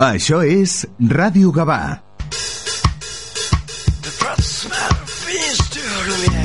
Això 0.00 0.38
és 0.40 0.86
Ràdio 1.12 1.50
Gavà. 1.52 2.00
The 6.00 6.39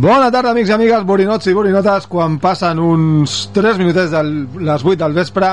Bona 0.00 0.30
tarda, 0.32 0.54
amics 0.54 0.70
i 0.70 0.72
amigues, 0.72 1.02
borinots 1.04 1.48
i 1.50 1.52
borinotes. 1.52 2.06
Quan 2.08 2.38
passen 2.40 2.78
uns 2.80 3.50
3 3.52 3.76
minutets 3.76 4.14
de 4.14 4.20
les 4.64 4.84
8 4.86 4.96
del 5.02 5.12
vespre, 5.12 5.50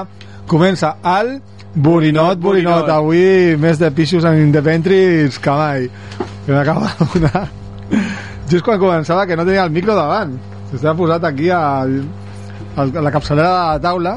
comença 0.47 0.93
el 1.17 1.33
Borinot, 1.75 2.39
Borinot. 2.39 2.87
Avui 2.87 3.57
més 3.59 3.81
de 3.81 3.89
pixos 3.91 4.23
en 4.23 4.37
Independris 4.39 5.35
que 5.43 5.55
mai. 5.57 5.89
Que 6.45 6.53
m'acaba 6.55 6.93
de 6.93 7.07
donar. 7.11 7.41
Just 8.47 8.63
quan 8.63 8.79
començava 8.79 9.25
que 9.27 9.35
no 9.35 9.43
tenia 9.43 9.65
el 9.67 9.75
micro 9.75 9.97
davant. 9.99 10.37
Estava 10.71 10.95
posat 11.01 11.27
aquí 11.27 11.51
a, 11.51 11.83
a 11.83 12.87
la 12.87 13.11
capçalera 13.11 13.51
de 13.51 13.59
la 13.73 13.83
taula 13.83 14.15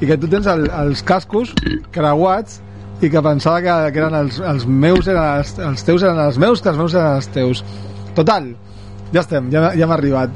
i 0.00 0.10
que 0.10 0.18
tu 0.18 0.32
tens 0.32 0.50
el, 0.50 0.66
els 0.80 1.04
cascos 1.06 1.54
creuats 1.94 2.58
i 2.98 3.12
que 3.14 3.22
pensava 3.22 3.62
que, 3.62 3.78
que 3.94 4.02
eren 4.02 4.18
els, 4.24 4.42
els 4.42 4.66
meus 4.66 5.06
eren 5.06 5.38
els, 5.38 5.54
els 5.70 5.86
teus 5.86 6.02
eren 6.02 6.18
els 6.26 6.42
meus 6.42 6.58
que 6.58 6.74
els 6.74 6.82
meus 6.82 6.98
eren 6.98 7.22
els 7.22 7.30
teus 7.30 7.62
total, 8.16 8.50
ja 9.12 9.22
estem, 9.22 9.50
ja, 9.52 9.70
ja 9.76 9.86
hem 9.86 9.94
arribat 9.94 10.30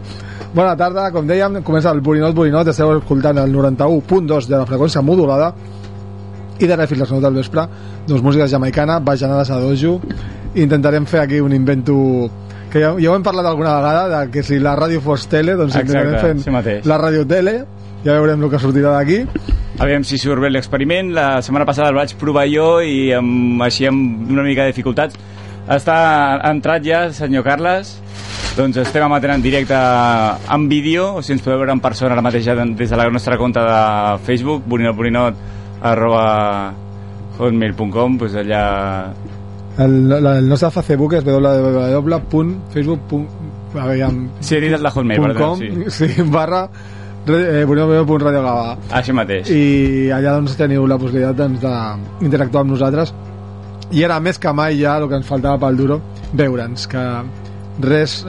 bona 0.54 0.76
tarda, 0.78 1.10
com 1.12 1.26
dèiem 1.28 1.60
comença 1.66 1.92
el 1.92 2.00
Borinot 2.00 2.34
Borinot, 2.36 2.68
esteu 2.72 2.94
escoltant 2.96 3.38
el 3.42 3.52
91.2 3.52 4.48
de 4.48 4.56
la 4.56 4.66
freqüència 4.68 5.02
modulada 5.04 5.52
i 6.58 6.66
de 6.66 6.76
refil 6.76 7.02
les 7.02 7.12
9 7.12 7.24
del 7.24 7.40
vespre 7.42 7.66
doncs 8.06 8.24
música 8.24 8.48
jamaicana, 8.48 8.98
bajanades 9.00 9.50
a 9.50 9.60
dojo 9.60 10.00
intentarem 10.54 11.06
fer 11.06 11.20
aquí 11.20 11.40
un 11.40 11.52
invento 11.52 12.30
que 12.72 12.80
ja, 12.80 12.94
ja 12.98 13.10
ho 13.10 13.16
hem 13.16 13.24
parlat 13.26 13.46
alguna 13.46 13.76
vegada 13.76 14.08
de 14.12 14.30
que 14.32 14.42
si 14.42 14.58
la 14.60 14.76
ràdio 14.78 15.02
fos 15.04 15.28
tele 15.28 15.56
doncs 15.58 15.76
Exacte, 15.76 16.18
fent 16.24 16.42
sí 16.44 16.54
mateix. 16.54 16.86
la 16.88 16.98
ràdio 17.00 17.26
tele 17.28 17.60
ja 18.04 18.14
veurem 18.16 18.42
el 18.42 18.50
que 18.52 18.60
sortirà 18.62 18.96
d'aquí 18.96 19.24
Aviam 19.76 20.06
si 20.08 20.16
surt 20.16 20.40
bé 20.40 20.48
l'experiment. 20.48 21.10
La 21.12 21.42
setmana 21.44 21.66
passada 21.68 21.90
el 21.92 21.98
vaig 21.98 22.14
provar 22.16 22.46
jo 22.48 22.78
i 22.80 23.10
amb, 23.12 23.60
així 23.66 23.84
amb 23.84 24.30
una 24.32 24.44
mica 24.46 24.64
de 24.64 24.72
dificultats. 24.72 25.18
Està 25.68 25.96
entrat 26.48 26.84
ja, 26.86 27.02
senyor 27.12 27.44
Carles. 27.44 27.90
Doncs 28.56 28.78
estem 28.80 29.04
emetent 29.04 29.34
en 29.34 29.42
directe 29.44 29.76
en 29.76 30.62
vídeo, 30.70 31.18
o 31.18 31.20
sigui, 31.20 31.34
ens 31.36 31.42
podeu 31.44 31.58
veure 31.60 31.74
en 31.76 31.80
persona 31.84 32.14
ara 32.14 32.22
mateix 32.24 32.46
des 32.48 32.88
de 32.88 32.96
la 32.96 33.04
nostra 33.12 33.36
compte 33.36 33.60
de 33.60 34.16
Facebook, 34.24 34.64
borinotborinot, 34.64 35.36
arroba 35.84 36.72
hotmail.com, 37.36 38.16
doncs 38.22 38.32
allà... 38.40 38.62
el, 39.84 40.08
la, 40.08 40.40
el 40.40 40.48
nostre 40.48 40.72
Facebook 40.72 41.12
és 41.18 41.24
www.facebook.com 41.26 44.16
Sí, 44.40 44.56
he 44.56 44.60
dit 44.64 44.72
el 44.72 44.82
de 44.82 44.90
Hotmail, 44.94 45.20
perdó, 45.20 45.38
com, 45.42 45.58
sí. 45.60 45.68
sí, 45.92 46.08
barra 46.32 46.64
eh, 47.28 47.68
Així 48.96 49.12
mateix. 49.12 49.52
i 49.52 50.08
allà 50.16 50.32
doncs 50.38 50.56
teniu 50.56 50.88
la 50.88 50.96
possibilitat 50.96 51.36
doncs, 51.42 51.60
d'interactuar 51.60 52.64
amb 52.64 52.72
nosaltres 52.72 53.12
i 53.92 54.02
era 54.02 54.16
més 54.18 54.38
que 54.40 54.48
mai 54.56 54.80
ja 54.80 54.96
el 54.96 55.08
que 55.10 55.16
ens 55.20 55.26
faltava 55.28 55.58
pel 55.60 55.76
duro 55.76 56.00
veure'ns 56.32 56.86
que 56.88 57.04
res 57.82 58.24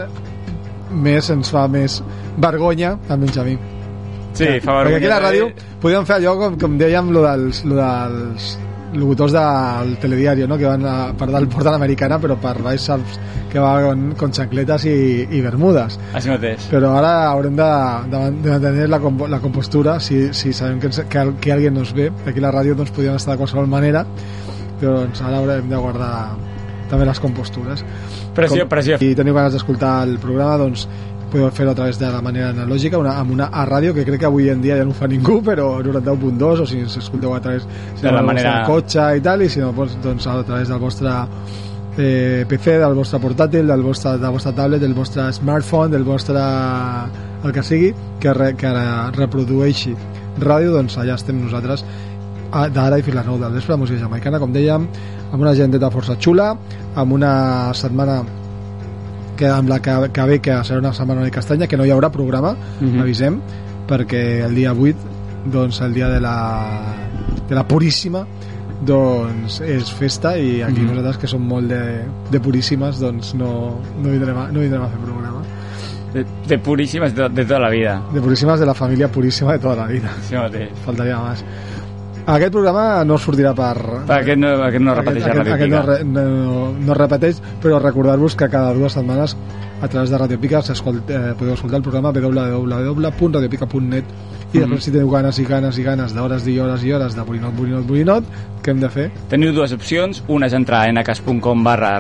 més 0.91 1.29
ens 1.33 1.49
fa 1.51 1.65
més 1.71 1.99
vergonya 2.37 2.95
almenys 3.09 3.37
a 3.37 3.43
mi 3.47 3.57
Sí, 4.37 4.45
fa 4.61 4.83
perquè 4.83 4.99
aquí 4.99 5.07
a 5.07 5.09
la 5.09 5.19
vergonya. 5.19 5.47
ràdio 5.49 5.77
podíem 5.81 6.05
fer 6.05 6.15
allò 6.19 6.35
com, 6.37 6.57
com 6.61 6.75
dèiem 6.77 7.07
lo 7.15 7.23
dels, 7.25 7.63
lo 7.65 7.75
dels 7.79 8.51
locutors 8.93 9.33
del 9.33 9.97
telediario, 9.99 10.47
¿no? 10.47 10.57
que 10.57 10.65
van 10.69 10.85
a, 10.85 11.11
per 11.17 11.27
dalt 11.33 11.49
porten 11.51 11.73
americana, 11.73 12.19
però 12.21 12.37
per 12.39 12.53
baix 12.63 12.85
saps 12.85 13.17
que 13.51 13.59
va 13.59 13.73
con, 13.83 14.13
con 14.15 14.31
xancletes 14.31 14.85
i, 14.87 14.93
i 15.35 15.41
bermudes. 15.41 15.97
Així 16.15 16.29
mateix. 16.29 16.67
Però 16.71 16.93
ara 16.99 17.11
haurem 17.31 17.57
de, 17.57 17.67
de, 18.13 18.21
de 18.45 18.53
mantenir 18.53 18.87
la, 18.93 18.99
la 19.33 19.39
compostura 19.43 19.97
si, 19.99 20.27
si 20.37 20.53
sabem 20.53 20.79
que, 20.79 20.87
ens- 20.91 21.03
que, 21.09 21.25
que 21.41 21.51
alguien 21.51 21.73
nos 21.73 21.91
ve. 21.97 22.11
Aquí 22.25 22.39
a 22.39 22.45
la 22.47 22.53
ràdio 22.61 22.77
doncs, 22.79 22.93
podien 22.95 23.17
estar 23.17 23.33
de 23.35 23.41
qualsevol 23.41 23.67
manera, 23.67 24.05
però 24.79 24.99
doncs, 25.01 25.21
ara 25.25 25.41
haurem 25.41 25.67
de 25.69 25.75
guardar 25.81 26.13
també 26.89 27.05
les 27.05 27.19
compostures. 27.19 27.83
Pressió, 28.35 28.67
pressió. 28.69 28.97
I 29.01 29.13
teniu 29.17 29.35
ganes 29.35 29.53
d'escoltar 29.55 29.99
el 30.07 30.17
programa, 30.23 30.57
doncs 30.63 30.87
podeu 31.27 31.49
fer-ho 31.51 31.71
a 31.73 31.75
través 31.75 31.99
de 31.99 32.07
la 32.07 32.21
manera 32.23 32.53
analògica, 32.53 32.97
una, 32.97 33.17
amb 33.19 33.33
una 33.35 33.49
A 33.51 33.65
ràdio, 33.67 33.93
que 33.93 34.05
crec 34.07 34.21
que 34.21 34.29
avui 34.29 34.49
en 34.49 34.61
dia 34.63 34.77
ja 34.79 34.85
no 34.87 34.93
ho 34.95 34.97
fa 34.97 35.07
ningú, 35.11 35.41
però 35.49 35.77
91.2, 35.83 36.63
o 36.63 36.65
si 36.65 36.79
ens 36.79 36.97
escolteu 37.01 37.35
a 37.35 37.41
través 37.43 37.67
si 37.95 38.01
De 38.05 38.11
la 38.11 38.21
manera- 38.23 38.59
del 38.59 38.69
cotxe 38.69 39.09
i 39.17 39.21
tal, 39.21 39.43
i 39.43 39.49
si 39.49 39.59
no, 39.59 39.73
doncs, 39.75 39.97
doncs 40.03 40.27
a 40.27 40.41
través 40.47 40.69
del 40.71 40.79
vostre 40.79 41.13
eh, 41.97 42.45
PC, 42.47 42.77
del 42.79 42.95
vostre 42.95 43.19
portàtil, 43.19 43.67
del 43.67 43.83
vostre, 43.83 44.15
de 44.17 44.23
la 44.23 44.31
vostra 44.31 44.53
tablet, 44.53 44.81
del 44.81 44.93
vostre 44.93 45.31
smartphone, 45.33 45.91
del 45.91 46.03
vostre... 46.03 46.41
el 47.43 47.53
que 47.53 47.63
sigui, 47.63 47.93
que, 48.19 48.33
re, 48.33 48.53
que 48.57 48.71
reprodueixi 49.15 49.93
ràdio, 50.41 50.71
doncs 50.73 50.97
allà 51.01 51.15
estem 51.17 51.37
nosaltres 51.41 51.83
d'ara 52.73 52.97
i 52.99 53.03
9 53.03 53.37
del 53.39 53.53
vespre, 53.53 53.75
música 53.77 53.99
jamaicana, 53.99 54.39
com 54.39 54.51
dèiem, 54.53 54.87
amb 55.31 55.41
una 55.41 55.51
agendeta 55.51 55.89
força 55.91 56.15
xula, 56.19 56.55
amb 56.95 57.11
una 57.13 57.73
setmana 57.73 58.23
que 59.37 59.47
amb 59.47 59.69
la 59.69 59.79
que, 59.79 59.91
que 60.11 60.23
ve 60.25 60.39
que 60.41 60.51
serà 60.63 60.79
una 60.79 60.93
setmana 60.93 61.19
una 61.21 61.27
mica 61.27 61.39
estranya 61.39 61.67
que 61.67 61.77
no 61.77 61.85
hi 61.85 61.91
haurà 61.91 62.09
programa, 62.09 62.55
Mhm. 62.81 63.01
avisem 63.01 63.39
perquè 63.87 64.43
el 64.45 64.55
dia 64.55 64.73
8 64.73 64.95
doncs 65.45 65.79
el 65.81 65.93
dia 65.93 66.09
de 66.09 66.19
la 66.19 66.95
de 67.47 67.55
la 67.55 67.63
Puríssima 67.67 68.25
doncs 68.85 69.61
és 69.61 69.91
festa 69.91 70.37
i 70.37 70.61
aquí 70.61 70.81
Mhm. 70.81 70.87
nosaltres 70.89 71.17
que 71.17 71.27
som 71.27 71.41
molt 71.41 71.67
de, 71.69 72.03
de 72.31 72.39
puríssimes 72.39 72.99
doncs 72.99 73.33
no, 73.35 73.79
no, 74.01 74.09
vindrem 74.09 74.37
a, 74.37 74.47
no 74.51 74.59
vindrem 74.59 74.83
a 74.83 74.87
fer 74.89 74.99
programa 74.99 75.41
De, 76.13 76.25
de 76.47 76.57
puríssimes 76.57 77.13
de, 77.13 77.27
de 77.29 77.43
tota 77.45 77.59
la 77.59 77.69
vida. 77.69 78.01
de 78.13 78.21
puríssimes 78.21 78.59
de 78.59 78.65
la 78.65 78.73
família 78.73 79.07
puríssima 79.11 79.53
de 79.53 79.59
tota 79.59 79.75
la 79.81 79.87
vida 79.87 80.09
Així 80.17 80.35
mateix. 80.35 80.69
faltaria 80.85 81.17
més 81.19 81.43
aquest 82.27 82.51
programa 82.51 83.03
no 83.07 83.17
sortirà 83.17 83.53
per, 83.55 83.77
aquest 84.19 84.37
no, 84.41 84.49
aquest 84.67 84.83
no 84.83 84.93
repeteix 84.97 85.23
aquest, 85.25 85.39
aquest, 85.39 85.53
aquest, 85.55 85.73
Ràdio 85.73 85.93
aquest 85.93 86.05
no, 86.11 86.23
no, 86.27 86.71
no 86.89 86.93
repeteix 86.97 87.41
però 87.63 87.79
recordar-vos 87.81 88.35
que 88.35 88.49
cada 88.51 88.73
dues 88.75 88.93
setmanes 88.97 89.35
a 89.81 89.87
través 89.87 90.09
de 90.09 90.17
Radio 90.17 90.39
Pica 90.41 90.59
s'escolt- 90.65 91.09
eh, 91.13 91.33
podeu 91.37 91.53
escoltar 91.53 91.77
el 91.77 91.83
programa 91.85 92.11
www.radiopica.net 92.11 94.05
i 94.53 94.59
després 94.61 94.83
si 94.87 94.91
teniu 94.95 95.09
ganes 95.11 95.37
i 95.39 95.45
ganes 95.45 95.77
i 95.77 95.83
ganes 95.83 96.13
d'hores 96.15 96.47
i 96.47 96.57
hores 96.59 96.83
i 96.87 96.93
hores 96.95 97.15
de 97.17 97.23
borinot, 97.27 97.53
borinot, 97.57 97.85
borinot 97.85 98.23
què 98.63 98.71
hem 98.73 98.79
de 98.81 98.89
fer? 98.89 99.09
Teniu 99.29 99.51
dues 99.55 99.73
opcions, 99.75 100.23
una 100.27 100.47
és 100.47 100.53
entrar 100.57 100.85
a 100.87 100.91
nacas.com 100.95 101.63
barra 101.67 101.97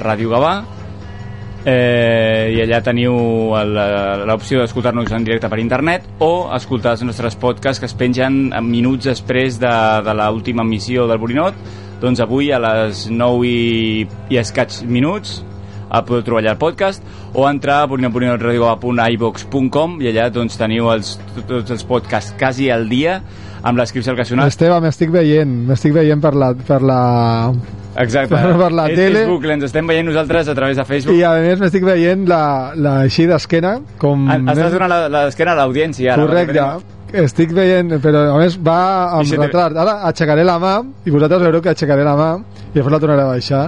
eh, 1.67 2.53
i 2.55 2.61
allà 2.63 2.79
teniu 2.85 3.17
el- 3.59 3.75
l'opció 4.29 4.61
d'escoltar-nos 4.63 5.11
en 5.11 5.25
directe 5.27 5.49
per 5.51 5.59
internet 5.59 6.05
o 6.23 6.47
escoltar 6.55 6.91
els 6.95 7.03
nostres 7.03 7.35
podcasts 7.35 7.79
que 7.83 7.89
es 7.89 7.93
pengen 7.97 8.53
en 8.55 8.63
minuts 8.71 9.03
després 9.09 9.59
de, 9.59 9.73
de 10.07 10.13
l'última 10.15 10.63
emissió 10.63 11.07
del 11.11 11.19
Borinot. 11.19 11.53
Doncs 12.01 12.19
avui 12.23 12.51
a 12.53 12.59
les 12.61 13.07
9 13.11 13.45
i, 13.49 14.07
i 14.29 14.37
escaig 14.39 14.71
minuts 14.85 15.41
el 15.87 16.03
podeu 16.03 16.19
trobar 16.27 16.41
allà 16.43 16.51
al 16.51 16.57
podcast 16.59 17.01
o 17.33 17.45
entrar 17.49 17.77
a 17.83 17.87
borinotborinotradiogovà.ivox.com 17.87 20.01
i 20.03 20.09
allà 20.11 20.25
doncs 20.35 20.57
teniu 20.59 20.89
els, 20.91 21.13
tots 21.47 21.71
els 21.71 21.83
podcasts 21.87 22.33
quasi 22.39 22.67
al 22.73 22.89
dia 22.91 23.21
amb 23.63 23.77
les 23.79 23.91
clips 23.95 24.05
seleccionats 24.09 24.51
Esteve, 24.55 24.79
m'estic 24.83 25.09
veient 25.13 25.47
m'estic 25.69 25.93
veient 25.95 26.21
per 26.23 26.33
la, 26.35 26.51
per 26.67 26.81
la... 26.83 26.99
Exacte. 27.97 28.35
Per 28.35 28.71
la 28.71 28.85
és 28.91 28.95
tele. 28.99 29.19
Facebook, 29.23 29.45
ens 29.55 29.63
estem 29.65 29.87
veient 29.89 30.05
nosaltres 30.05 30.47
a 30.51 30.53
través 30.55 30.77
de 30.77 30.85
Facebook. 30.85 31.17
i 31.17 31.23
a 31.25 31.31
més 31.41 31.59
m'estic 31.63 31.83
veient 31.87 32.27
la, 32.29 32.41
la 32.75 32.99
així 33.07 33.25
d'esquena 33.29 33.79
com... 33.97 34.27
Ah, 34.29 34.37
Estàs 34.53 34.71
donant 34.75 34.91
la- 34.93 35.07
l'esquena 35.25 35.55
a 35.55 35.59
l'audiència 35.63 36.13
ara. 36.13 36.21
Correcte. 36.27 36.67
Estic 37.23 37.53
veient, 37.55 37.93
però 38.03 38.25
a 38.35 38.37
més 38.37 38.57
va 38.61 38.77
amb 39.17 39.25
si 39.25 39.35
te- 39.37 39.41
retard. 39.41 39.77
Ara 39.79 39.97
aixecaré 40.11 40.43
la 40.45 40.57
mà 40.61 40.75
i 41.07 41.09
vosaltres 41.13 41.41
veureu 41.41 41.61
que 41.63 41.69
aixecaré 41.73 42.03
la 42.05 42.15
mà 42.19 42.29
i 42.37 42.73
després 42.75 42.93
la 42.93 42.99
tornaré 42.99 43.23
a 43.23 43.29
baixar. 43.33 43.65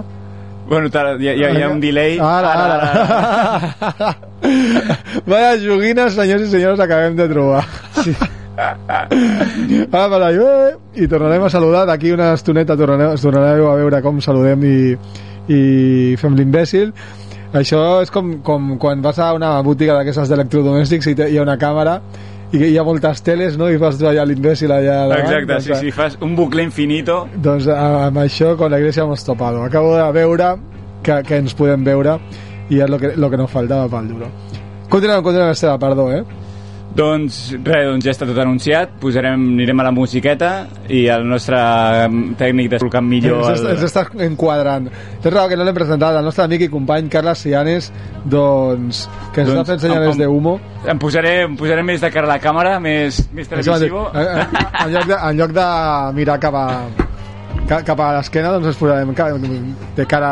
Bueno, 0.70 0.86
hi, 0.94 0.98
ha, 1.00 1.34
hi, 1.34 1.44
ha, 1.46 1.50
hi 1.58 1.64
ha 1.66 1.70
un 1.74 1.80
delay. 1.82 2.20
Ara, 2.22 2.52
ara. 2.54 4.16
Vaya 5.30 5.56
joguines, 5.64 6.14
senyors 6.14 6.44
i 6.46 6.52
senyores, 6.52 6.80
acabem 6.80 7.16
de 7.18 7.26
trobar. 7.32 7.64
Sí. 8.04 8.14
Per 9.90 10.00
allà, 10.06 10.30
eh, 10.32 10.76
i 11.02 11.08
tornarem 11.08 11.44
a 11.44 11.50
saludar 11.50 11.86
d'aquí 11.88 12.12
una 12.12 12.34
estoneta 12.34 12.76
tornareu, 12.78 13.16
tornareu 13.22 13.70
a 13.72 13.76
veure 13.80 14.02
com 14.06 14.20
saludem 14.22 14.64
i, 14.68 14.78
i 15.54 15.60
fem 16.20 16.36
l'imbècil 16.38 16.92
això 17.54 18.02
és 18.04 18.12
com, 18.14 18.36
com 18.46 18.76
quan 18.78 19.02
vas 19.02 19.18
a 19.20 19.32
una 19.34 19.56
botiga 19.66 19.96
d'aquestes 19.98 20.30
d'electrodomèstics 20.30 21.08
i 21.10 21.16
té- 21.18 21.30
hi 21.32 21.38
ha 21.40 21.46
una 21.46 21.58
càmera 21.58 21.96
i 22.54 22.64
hi 22.72 22.78
ha 22.78 22.84
moltes 22.86 23.22
teles 23.26 23.58
no? 23.58 23.70
i 23.70 23.78
tu 23.78 23.86
allà 24.10 24.24
l'imbècil 24.26 24.72
allà 24.72 25.08
davant, 25.08 25.24
Exacte, 25.26 25.54
doncs, 25.54 25.66
sí, 25.66 25.76
sí, 25.88 25.92
fas 25.92 26.18
un 26.22 26.36
bucle 26.36 26.64
infinito. 26.64 27.28
doncs 27.36 27.68
amb 27.68 28.18
això 28.22 28.56
con 28.58 28.72
la 28.72 28.80
iglesia 28.80 29.04
hemos 29.04 29.24
topado 29.26 29.64
acabo 29.64 29.96
de 29.98 30.12
veure 30.12 30.56
que, 31.02 31.22
que 31.24 31.38
ens 31.38 31.54
podem 31.56 31.84
veure 31.84 32.20
i 32.70 32.82
és 32.82 32.90
lo 32.90 33.00
que, 33.00 33.16
lo 33.18 33.30
que 33.32 33.38
nos 33.38 33.50
faltava 33.50 33.88
pel 33.90 34.08
duro 34.14 34.28
continuem, 34.90 35.24
continuem 35.24 35.52
Esteve, 35.52 35.78
perdó 35.80 36.12
eh? 36.12 36.24
Doncs 36.96 37.36
res, 37.54 37.86
doncs 37.86 38.06
ja 38.08 38.14
està 38.16 38.26
tot 38.28 38.38
anunciat. 38.42 38.96
Posarem, 39.02 39.44
anirem 39.56 39.82
a 39.82 39.86
la 39.88 39.92
musiqueta 39.96 40.52
i 40.90 41.06
el 41.14 41.26
nostre 41.30 41.60
mm, 42.08 42.36
tècnic 42.40 42.72
descolcant 42.74 43.06
millor... 43.06 43.44
ens, 43.52 43.62
El... 43.62 43.76
ens 43.76 43.86
està 43.90 44.06
enquadrant 44.26 44.90
és 44.90 45.28
raó 45.30 45.50
que 45.52 45.58
no 45.60 45.68
l'hem 45.68 45.78
presentat 45.78 46.18
el 46.18 46.26
nostre 46.26 46.46
amic 46.48 46.66
i 46.66 46.72
company 46.72 47.10
Carles 47.14 47.44
Cianes 47.46 47.92
doncs 48.26 49.06
que 49.34 49.44
ens 49.44 49.52
Doncs, 49.52 49.60
està 49.60 49.68
fent 49.74 49.84
senyales 49.86 50.18
de 50.20 50.30
humo 50.30 50.58
Em 50.90 51.00
posaré, 51.02 51.36
em 51.46 51.60
posaré 51.60 51.84
més 51.86 52.02
de 52.02 52.10
cara 52.14 52.28
a 52.30 52.34
la 52.34 52.40
càmera, 52.42 52.78
més, 52.84 53.22
més 53.36 53.52
televisivo. 53.52 54.08
en, 54.14 54.34
en, 54.40 54.58
en, 54.72 54.92
lloc 54.96 55.08
de, 55.12 55.20
en 55.20 55.40
lloc 55.44 55.56
de 55.60 55.70
mirar 56.16 56.40
cap 56.42 56.56
a 56.56 56.66
cap 57.70 58.00
a 58.02 58.10
l'esquena 58.18 58.52
doncs 58.56 58.72
ens 58.72 58.80
posarem 58.80 59.14
de 59.96 60.06
cara 60.10 60.32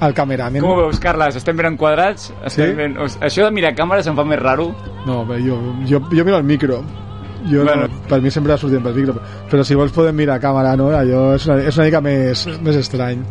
al 0.00 0.14
cameraman 0.14 0.62
Com 0.62 0.70
ho 0.76 0.80
veus, 0.84 1.00
Carles? 1.02 1.36
Estem 1.36 1.56
ben 1.58 1.72
enquadrats? 1.72 2.32
Estem 2.46 2.70
Sí? 2.70 2.74
ben... 2.78 2.96
Això 3.20 3.44
de 3.48 3.50
mirar 3.54 3.74
càmeres 3.74 4.06
em 4.06 4.16
fa 4.16 4.24
més 4.24 4.38
raro. 4.40 4.70
no, 5.06 5.24
bé, 5.26 5.40
jo, 5.42 5.58
jo, 5.88 6.00
jo 6.12 6.24
miro 6.24 6.38
el 6.38 6.44
micro 6.44 6.82
jo 7.50 7.64
Bueno. 7.64 7.88
no, 7.88 8.02
per 8.08 8.20
mi 8.22 8.30
sempre 8.30 8.52
ha 8.54 8.56
sortit 8.56 8.82
pel 8.84 8.94
micro 8.94 9.16
però 9.50 9.64
si 9.66 9.74
vols 9.74 9.90
podem 9.92 10.14
mirar 10.14 10.36
a 10.38 10.40
càmera 10.40 10.76
no? 10.78 10.90
allò 10.94 11.34
és 11.34 11.46
una, 11.48 11.56
és 11.66 11.76
una 11.76 11.86
mica 11.88 12.00
més, 12.00 12.46
més 12.62 12.76
estrany 12.76 13.24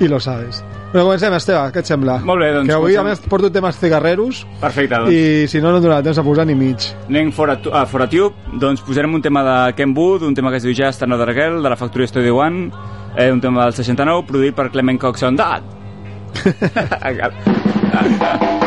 i 0.00 0.08
lo 0.08 0.20
sabes 0.20 0.62
bueno, 0.92 1.06
comencem 1.06 1.32
Esteve, 1.34 1.62
què 1.72 1.78
et 1.82 1.86
sembla? 1.88 2.18
Molt 2.24 2.40
bé, 2.44 2.50
doncs 2.52 2.68
que 2.68 2.74
avui 2.76 2.94
a 2.96 3.00
comencem. 3.02 3.22
més 3.24 3.30
porto 3.32 3.50
temes 3.52 3.76
cigarreros 3.80 4.42
Perfecte, 4.60 4.94
doncs. 4.94 5.12
i 5.12 5.48
si 5.48 5.60
no 5.64 5.72
no 5.72 5.80
donarà 5.80 6.02
temps 6.04 6.18
a 6.20 6.24
posar 6.26 6.44
ni 6.46 6.54
mig 6.54 6.76
Anem 7.08 7.32
fora, 7.32 7.56
a 7.72 7.86
fora 7.86 8.06
Tube, 8.12 8.34
doncs 8.60 8.82
posarem 8.84 9.14
un 9.14 9.22
tema 9.24 9.42
de 9.42 9.72
Ken 9.78 9.94
Wood, 9.96 10.22
un 10.28 10.34
tema 10.34 10.50
que 10.52 10.56
es 10.60 10.64
diu 10.68 10.74
Just 10.76 11.02
Another 11.02 11.32
Girl, 11.34 11.62
de 11.62 11.68
la 11.72 11.76
Factory 11.76 12.06
Studio 12.06 12.36
One, 12.36 12.70
eh, 13.16 13.32
un 13.32 13.40
tema 13.40 13.64
del 13.64 13.72
69, 13.74 14.26
produït 14.28 14.54
per 14.54 14.70
Clement 14.70 14.98
Cox 15.00 15.22
on 15.22 15.36
That. 15.36 15.62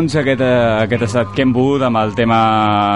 Doncs 0.00 0.14
aquest, 0.16 0.40
eh, 0.40 0.84
aquest 0.86 1.02
ha 1.02 1.06
estat 1.10 1.32
Ken 1.36 1.50
Wood 1.52 1.82
amb 1.84 1.98
el 2.00 2.14
tema 2.16 2.36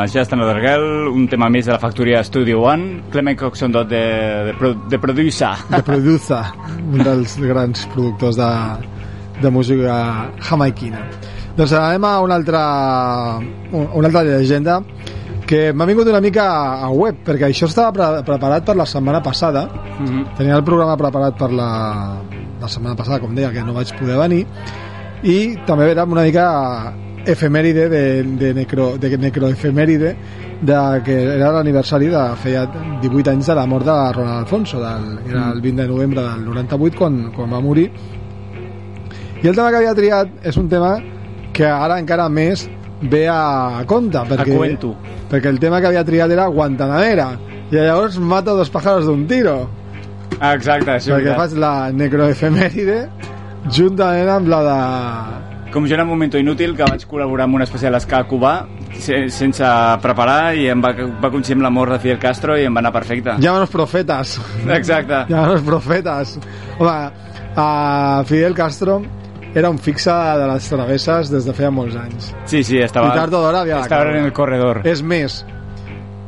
Just 0.08 0.32
Another 0.32 0.56
Girl, 0.62 1.11
un 1.12 1.26
tema 1.28 1.50
més 1.52 1.66
de 1.68 1.75
la 1.75 1.78
factoria 1.82 2.23
Studio 2.25 2.62
One, 2.64 3.02
Clement 3.12 3.37
Coxon 3.37 3.75
Dot 3.75 3.90
de, 3.90 4.00
de, 4.46 4.54
pro, 4.56 4.70
de 4.88 4.99
producer. 5.02 5.50
de 5.68 5.82
Produza, 5.84 6.38
un 6.80 7.02
dels 7.04 7.34
grans 7.42 7.82
productors 7.92 8.38
de, 8.40 8.49
de 9.42 9.50
música 9.52 9.99
jamaiquina. 10.49 11.02
Doncs 11.58 11.75
anem 11.76 12.06
a 12.08 12.14
una 12.25 12.40
altra, 12.40 12.62
una 13.75 14.08
altra 14.08 14.25
llegenda 14.25 14.78
que 15.44 15.75
m'ha 15.76 15.90
vingut 15.92 16.08
una 16.08 16.23
mica 16.25 16.49
a 16.88 16.88
web, 16.88 17.20
perquè 17.26 17.50
això 17.50 17.68
estava 17.68 17.92
pre 17.92 18.25
preparat 18.25 18.64
per 18.64 18.78
la 18.80 18.88
setmana 18.88 19.20
passada, 19.20 19.68
Mm 19.94 20.06
-hmm. 20.06 20.37
tenia 20.37 20.56
el 20.56 20.64
programa 20.64 20.96
preparat 20.96 21.37
per 21.38 21.52
la, 21.52 22.16
la 22.61 22.68
setmana 22.68 22.96
passada, 22.96 23.20
com 23.20 23.34
deia, 23.34 23.52
que 23.52 23.62
no 23.62 23.75
vaig 23.75 23.92
poder 23.92 24.16
venir, 24.16 24.46
i 25.25 25.57
també 25.66 25.88
era 25.90 26.04
una 26.04 26.23
mica 26.23 26.47
efemèride 27.25 27.88
de, 27.88 28.23
de, 28.37 28.52
necro, 28.54 28.99
de 29.00 29.16
necroefemèride 29.16 30.11
de, 30.61 30.81
que 31.04 31.16
era 31.37 31.50
l'aniversari 31.54 32.11
de 32.12 32.25
feia 32.43 32.66
18 33.00 33.33
anys 33.33 33.49
de 33.49 33.57
la 33.57 33.64
mort 33.66 33.88
de 33.88 33.97
Ronald 34.19 34.45
Alfonso 34.45 34.83
del, 34.83 35.09
era 35.31 35.49
el 35.52 35.62
20 35.64 35.83
de 35.83 35.88
novembre 35.88 36.23
del 36.23 36.45
98 36.45 36.99
quan, 36.99 37.19
quan 37.33 37.52
va 37.52 37.61
morir. 37.64 37.88
I 39.43 39.49
el 39.49 39.57
tema 39.57 39.71
que 39.71 39.81
havia 39.81 39.97
triat 39.97 40.45
és 40.45 40.57
un 40.61 40.69
tema 40.69 40.95
que 41.57 41.66
ara 41.69 41.99
encara 42.00 42.28
més 42.28 42.66
ve 43.00 43.26
a 43.28 43.85
compte 43.88 44.21
perquè, 44.28 44.57
cuento. 44.57 44.95
perquè 45.31 45.49
el 45.52 45.61
tema 45.61 45.81
que 45.81 45.88
havia 45.88 46.04
triat 46.04 46.33
era 46.33 46.47
Guantanamera 46.52 47.33
i 47.71 47.76
llavors 47.76 48.19
mata 48.21 48.52
dos 48.52 48.71
pájaros 48.71 49.09
d'un 49.09 49.25
tiro. 49.26 49.57
Exacte, 50.35 50.99
és 50.99 51.09
perquè 51.09 51.35
faig 51.37 51.57
la 51.61 51.75
necroefemèride 51.93 52.99
juntament 53.71 54.28
amb 54.28 54.49
la 54.49 54.62
de 54.68 55.52
Com 55.75 55.88
jo 55.88 55.94
era 55.97 56.04
un 56.04 56.09
moment 56.12 56.30
inútil 56.38 56.76
que 56.78 56.85
vaig 56.87 57.02
col·laborar 57.11 57.49
amb 57.49 57.56
una 57.59 57.64
espècie 57.66 57.88
de 57.88 57.97
l'escà 57.97 58.21
cubà 58.30 58.52
se- 58.94 59.25
sense 59.28 59.64
preparar 60.00 60.54
i 60.54 60.68
em 60.71 60.80
va, 60.80 60.92
va 61.21 61.30
coincidir 61.33 61.56
amb 61.56 61.64
la 61.66 61.71
mort 61.75 61.90
de 61.90 61.99
Fidel 61.99 62.21
Castro 62.23 62.54
i 62.56 62.64
em 62.68 62.75
va 62.76 62.78
anar 62.85 62.92
perfecte. 62.92 63.35
Llámanos 63.42 63.71
profetas 63.71 64.37
Exacte. 64.68 65.25
Llámanos 65.28 65.62
profetas 65.62 66.38
home, 66.78 67.11
a 67.56 68.23
Fidel 68.26 68.54
Castro 68.54 69.02
era 69.54 69.71
un 69.71 69.78
fixe 69.78 70.11
de 70.11 70.47
les 70.52 70.68
travesses 70.68 71.30
des 71.30 71.44
de 71.47 71.52
feia 71.54 71.71
molts 71.71 71.97
anys 71.97 72.33
Sí, 72.44 72.62
sí, 72.62 72.78
estava, 72.78 73.09
I 73.12 73.18
tard 73.18 73.35
o 73.35 73.40
d'hora 73.42 73.61
havia 73.62 73.80
estava 73.80 74.11
en 74.11 74.25
el 74.25 74.33
corredor. 74.33 74.80
és 74.87 75.02
més 75.02 75.44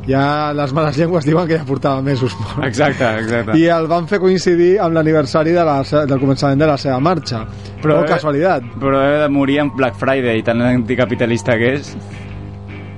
ja 0.07 0.53
les 0.55 0.73
males 0.73 0.97
llengües 0.99 1.25
diuen 1.27 1.49
que 1.49 1.57
ja 1.59 1.65
portava 1.67 2.03
mesos 2.03 2.35
mort 2.39 2.65
Exacte, 2.67 3.05
exacte. 3.25 3.57
i 3.59 3.65
el 3.67 3.89
van 3.91 4.07
fer 4.07 4.21
coincidir 4.23 4.77
amb 4.81 4.95
l'aniversari 4.95 5.51
de 5.57 5.65
la, 5.67 5.81
del 5.83 6.21
començament 6.23 6.61
de 6.63 6.67
la 6.71 6.77
seva 6.79 7.01
marxa 7.01 7.45
però 7.83 8.01
oh, 8.03 8.07
casualitat 8.07 8.63
Però 8.81 9.01
he 9.03 9.19
de 9.25 9.29
morir 9.29 9.59
en 9.65 9.73
Black 9.77 9.97
Friday, 9.99 10.43
tan 10.47 10.63
anticapitalista 10.63 11.57
que 11.59 11.75
és. 11.81 11.97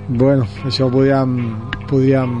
bueno, 0.09 0.45
això 0.65 0.89
podríem 0.91 1.33
podríem 1.89 2.37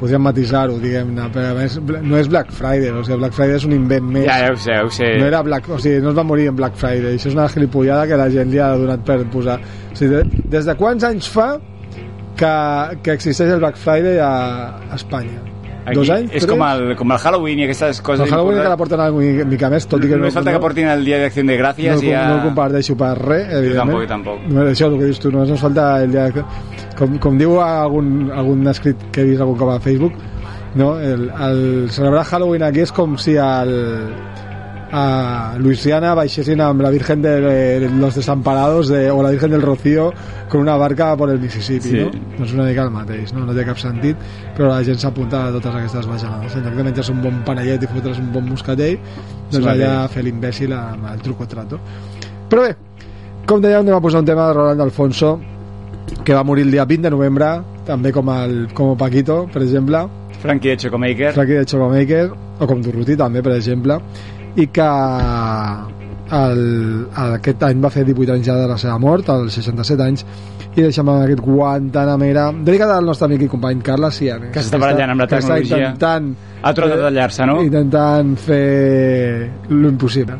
podríem 0.00 0.22
matisar-ho 0.24 0.78
diguem-ne, 0.80 1.26
però 1.34 1.50
a 1.52 1.56
més 1.58 1.74
no 1.84 2.16
és 2.16 2.28
Black 2.32 2.52
Friday, 2.56 2.88
o 2.96 3.02
sigui, 3.04 3.18
Black 3.20 3.34
Friday 3.36 3.58
és 3.58 3.66
un 3.68 3.74
invent 3.76 4.06
més 4.08 4.24
Ja, 4.24 4.38
ja 4.46 4.52
ho 4.54 4.56
sé, 4.56 4.72
ja 4.72 4.84
ho 4.86 4.90
sé. 4.96 5.10
no 5.20 5.26
era 5.28 5.42
Black, 5.44 5.68
o 5.68 5.76
sigui, 5.78 6.00
no 6.00 6.14
es 6.14 6.16
va 6.16 6.24
morir 6.24 6.46
en 6.48 6.56
Black 6.56 6.78
Friday 6.80 7.18
això 7.18 7.28
és 7.28 7.36
una 7.36 7.48
gilipollada 7.52 8.06
que 8.08 8.16
la 8.16 8.30
gent 8.32 8.48
li 8.52 8.58
ha 8.64 8.70
donat 8.80 9.04
per 9.04 9.18
posar 9.32 9.58
o 9.60 9.96
sigui, 9.98 10.14
de- 10.14 10.46
des 10.56 10.64
de 10.70 10.74
quants 10.80 11.04
anys 11.04 11.28
fa 11.28 11.50
que, 12.36 12.52
que 13.02 13.16
existeix 13.16 13.54
el 13.54 13.62
Black 13.62 13.80
Friday 13.80 14.18
a, 14.18 14.34
a 14.90 14.98
Espanya? 14.98 15.40
Aquí 15.80 15.96
Dos 15.96 16.10
anys? 16.12 16.34
És 16.36 16.44
tres? 16.44 16.50
com 16.50 16.62
el, 16.66 16.94
com 16.96 17.12
el 17.14 17.18
Halloween 17.18 17.62
i 17.62 17.64
aquestes 17.64 18.02
coses 18.04 18.26
el 18.26 18.32
Halloween 18.32 18.58
encara 18.58 18.76
importants. 18.76 18.98
porten 18.98 19.00
alguna 19.06 19.46
mica 19.48 19.70
més, 19.72 19.86
tot 19.88 20.04
i 20.04 20.10
que 20.10 20.18
Només 20.20 20.36
falta 20.36 20.52
que 20.52 20.60
portin 20.60 20.90
el 20.92 21.06
dia 21.08 21.18
d'Acció 21.22 21.42
de 21.42 21.54
no, 21.54 21.62
Gràcies 21.62 21.96
no, 21.96 22.04
i 22.04 22.12
ja... 22.12 22.24
no 22.28 22.34
el 22.36 22.42
comparteixo 22.50 22.96
per 23.00 23.14
res, 23.16 23.46
evidentment. 23.48 24.10
tampoc, 24.10 24.10
tampoc. 24.12 24.44
No, 24.52 24.66
això 24.68 24.86
és 24.86 24.92
el 24.92 24.98
que 24.98 25.08
dius 25.08 25.22
tu, 25.24 25.32
només 25.32 25.54
ens 25.56 25.64
falta 25.64 25.86
el 26.04 26.12
dia... 26.12 26.26
Com, 27.00 27.16
com 27.22 27.38
diu 27.40 27.56
algun, 27.64 28.28
algun 28.36 28.68
escrit 28.68 29.08
que 29.10 29.22
he 29.22 29.30
vist 29.30 29.40
algun 29.40 29.56
cop 29.56 29.70
a 29.72 29.78
Facebook, 29.80 30.20
no? 30.76 30.92
el, 31.00 31.30
el 31.32 31.62
celebrar 31.90 32.26
Halloween 32.28 32.66
aquí 32.66 32.84
és 32.84 32.92
com 32.92 33.16
si 33.16 33.38
el, 33.40 33.72
a 34.92 35.54
Luisiana 35.58 36.14
baixessin 36.18 36.60
amb 36.60 36.82
la 36.82 36.90
Virgen 36.90 37.22
de 37.22 37.88
los 37.90 38.14
Desamparados 38.16 38.88
de, 38.88 39.10
o 39.10 39.22
la 39.22 39.30
Virgen 39.30 39.50
del 39.52 39.62
Rocío 39.62 40.12
con 40.48 40.60
una 40.60 40.76
barca 40.76 41.16
por 41.16 41.30
el 41.30 41.38
Mississippi, 41.38 41.88
Sí. 41.88 41.96
no? 42.38 42.44
És 42.44 42.52
una 42.52 42.64
mica 42.64 42.82
el 42.82 42.90
mateix, 42.90 43.32
no? 43.32 43.44
No 43.46 43.54
té 43.54 43.64
cap 43.64 43.78
sentit, 43.78 44.16
però 44.56 44.68
la 44.72 44.82
gent 44.82 44.98
s'apunta 44.98 45.46
a 45.46 45.52
totes 45.52 45.74
aquestes 45.74 46.06
bajanades. 46.06 46.56
En 46.56 46.64
lloc 46.64 46.74
de 46.74 46.82
menjar 46.84 47.10
un 47.12 47.22
bon 47.22 47.42
panellet 47.46 47.82
i 47.82 47.86
fotre's 47.86 48.18
un 48.18 48.32
bon 48.32 48.48
moscatell, 48.50 48.98
doncs 49.50 49.64
Sí, 49.64 49.70
allà 49.70 50.08
fer 50.08 50.24
l'imbècil 50.24 50.72
amb 50.74 51.06
el 51.12 51.20
truco 51.22 51.46
trato. 51.46 51.78
Però 52.50 52.62
bé, 52.66 52.74
com 53.46 53.60
dèiem, 53.62 53.80
anem 53.84 53.94
a 53.94 54.00
posar 54.00 54.20
un 54.20 54.26
tema 54.26 54.48
de 54.48 54.54
Roland 54.54 54.80
Alfonso, 54.82 55.38
que 56.24 56.34
va 56.34 56.42
morir 56.42 56.64
el 56.66 56.72
dia 56.72 56.84
20 56.84 57.02
de 57.06 57.10
novembre, 57.14 57.60
també 57.86 58.10
com 58.12 58.28
el 58.34 58.68
com 58.74 58.96
Paquito, 58.98 59.46
per 59.52 59.62
exemple, 59.62 60.02
Frankie 60.40 60.70
de 60.70 60.76
Chocomaker. 60.78 61.32
Frankie 61.34 61.58
de 61.58 61.64
Chocomaker, 61.66 62.30
o 62.58 62.66
com 62.66 62.80
Durruti 62.82 63.14
també, 63.16 63.42
per 63.42 63.52
exemple, 63.52 63.98
i 64.56 64.66
que 64.66 64.86
el, 66.30 66.62
aquest 67.34 67.62
any 67.66 67.82
va 67.82 67.90
fer 67.90 68.04
18 68.06 68.34
anys 68.36 68.46
ja 68.46 68.56
de 68.58 68.68
la 68.70 68.78
seva 68.78 68.98
mort, 69.02 69.28
als 69.32 69.58
67 69.58 70.04
anys, 70.06 70.24
i 70.70 70.84
deixem 70.84 71.08
amb 71.08 71.24
aquest 71.24 71.42
Guantanamera, 71.42 72.50
dedicat 72.66 72.92
al 72.94 73.06
nostre 73.06 73.26
amic 73.26 73.42
i 73.46 73.50
company 73.50 73.82
Carles 73.86 74.20
Cianes. 74.20 74.52
Que 74.54 74.62
s'està 74.62 74.78
barallant 74.78 75.16
amb 75.16 75.24
la 75.24 75.26
que 75.30 75.40
està 75.42 75.56
tecnologia. 75.58 75.90
intentant, 75.90 76.30
Ha 76.62 76.74
tornat 76.76 76.98
a 76.98 77.02
tallar-se, 77.08 77.46
no? 77.46 77.60
intentant 77.64 78.36
fer 78.38 79.50
l'impossible. 79.70 80.38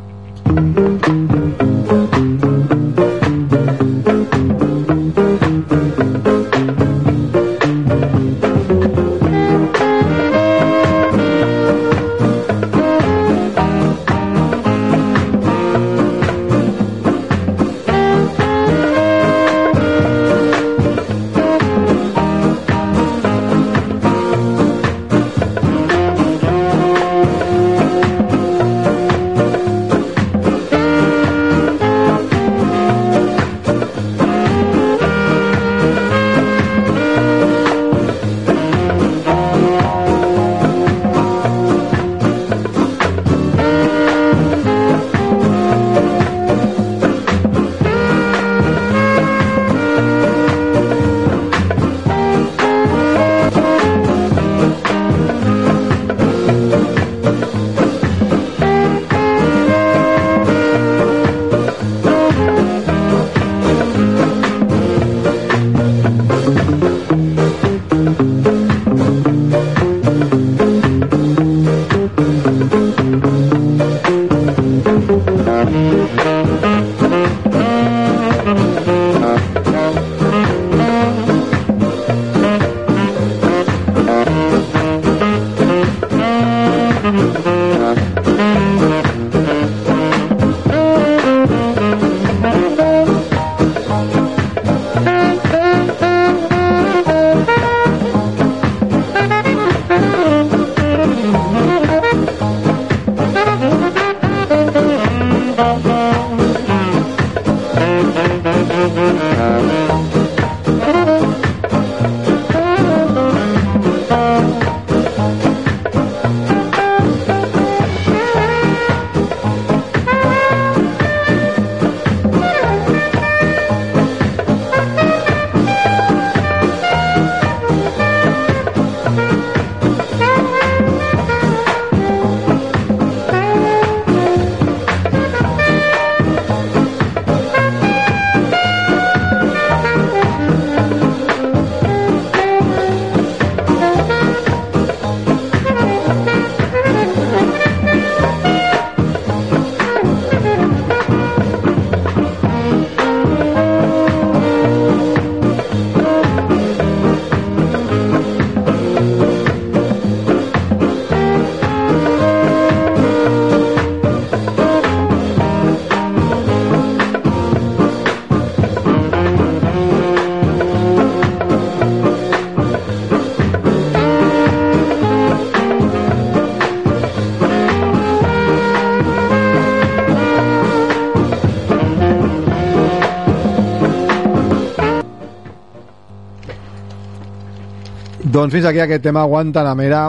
Doncs 188.41 188.55
fins 188.57 188.65
aquí 188.65 188.79
aquest 188.81 189.03
tema 189.05 189.21
Guantanamera 189.29 190.07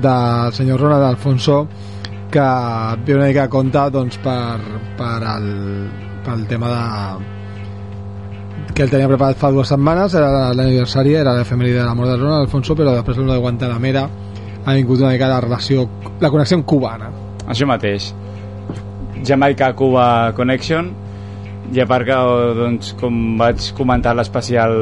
del 0.00 0.52
senyor 0.56 0.80
Ronald 0.80 1.04
Alfonso 1.04 1.68
que 2.32 2.40
ve 3.04 3.14
una 3.14 3.26
mica 3.26 3.42
a 3.44 3.48
compte 3.52 3.82
doncs, 3.92 4.16
per, 4.24 4.56
per 4.96 5.20
el, 5.34 5.90
pel 6.24 6.46
tema 6.48 6.70
de 6.72 6.80
que 8.72 8.86
el 8.86 8.90
tenia 8.94 9.10
preparat 9.10 9.36
fa 9.36 9.50
dues 9.52 9.68
setmanes 9.68 10.16
era 10.16 10.54
l'aniversari, 10.56 11.12
era 11.12 11.36
l'efemèride 11.36 11.82
de 11.82 11.84
la 11.84 11.92
mort 11.92 12.08
de 12.08 12.16
Ronald 12.16 12.46
Alfonso 12.46 12.72
però 12.72 12.96
després 12.96 13.20
el 13.20 13.28
de 13.28 13.36
Guantanamera 13.44 14.08
ha 14.64 14.72
vingut 14.80 15.04
una 15.04 15.12
mica 15.12 15.28
la 15.28 15.44
relació 15.44 15.84
la 16.24 16.32
connexió 16.32 16.64
cubana 16.64 17.12
Això 17.44 17.68
mateix. 17.68 18.14
Jamaica-Cuba 19.28 20.32
Connection 20.40 20.88
i 21.72 21.80
a 21.80 21.86
part 21.88 22.04
que, 22.04 22.16
doncs, 22.58 22.92
com 23.00 23.36
vaig 23.40 23.70
comentar 23.78 24.12
l'especial 24.14 24.74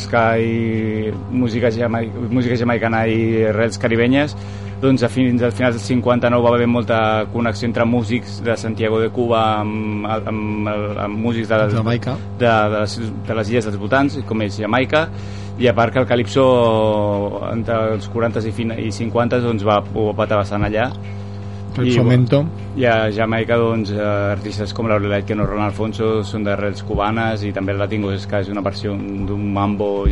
Sky 0.00 1.12
música, 1.30 1.70
jamai 1.70 2.08
música 2.30 2.56
jamaicana 2.56 3.04
i 3.06 3.44
rels 3.52 3.76
caribenyes 3.78 4.34
doncs 4.82 5.04
a 5.06 5.08
fins 5.12 5.42
al 5.46 5.52
final 5.54 5.70
del 5.76 5.80
59 5.80 6.42
va 6.42 6.54
haver 6.56 6.66
molta 6.66 6.96
connexió 7.32 7.68
entre 7.68 7.84
músics 7.86 8.40
de 8.42 8.56
Santiago 8.56 8.98
de 8.98 9.10
Cuba 9.14 9.60
amb, 9.60 10.06
amb, 10.10 10.26
amb, 10.32 10.68
amb 11.04 11.18
músics 11.22 11.46
de, 11.52 11.60
Jamaica. 11.76 12.16
de, 12.40 12.48
de, 12.48 12.80
les, 12.80 12.96
de 13.28 13.34
les 13.38 13.50
illes 13.52 13.64
dels 13.68 13.78
voltants, 13.78 14.18
com 14.26 14.42
és 14.42 14.58
Jamaica, 14.58 15.04
i 15.62 15.68
a 15.70 15.74
part 15.76 15.92
que 15.94 16.00
el 16.02 16.08
Calipso 16.10 16.42
entre 17.52 17.76
els 17.94 18.08
40 18.10 18.42
i, 18.48 18.52
fin- 18.56 18.74
i 18.74 18.90
50 18.90 19.38
doncs, 19.44 19.62
va, 19.62 19.78
ho 19.94 20.08
va 20.10 20.16
patar 20.24 20.40
bastant 20.42 20.64
allà. 20.66 20.88
El 21.80 21.88
I, 21.88 21.92
fomento 21.96 22.44
I 22.76 22.84
a 22.84 23.10
Jamaica, 23.12 23.56
doncs, 23.56 23.90
eh, 23.90 24.00
artistes 24.32 24.72
com 24.74 24.86
l'Aurelait 24.88 25.24
que 25.24 25.34
no 25.34 25.46
Ron 25.46 25.62
Alfonso 25.64 26.22
són 26.24 26.44
d'arrels 26.44 26.82
cubanes 26.84 27.42
i 27.44 27.52
també 27.52 27.72
el 27.72 27.78
Latingo 27.78 28.12
és 28.12 28.26
que 28.26 28.40
és 28.40 28.48
una 28.52 28.60
versió 28.60 28.92
d'un 28.92 29.52
mambo 29.52 30.04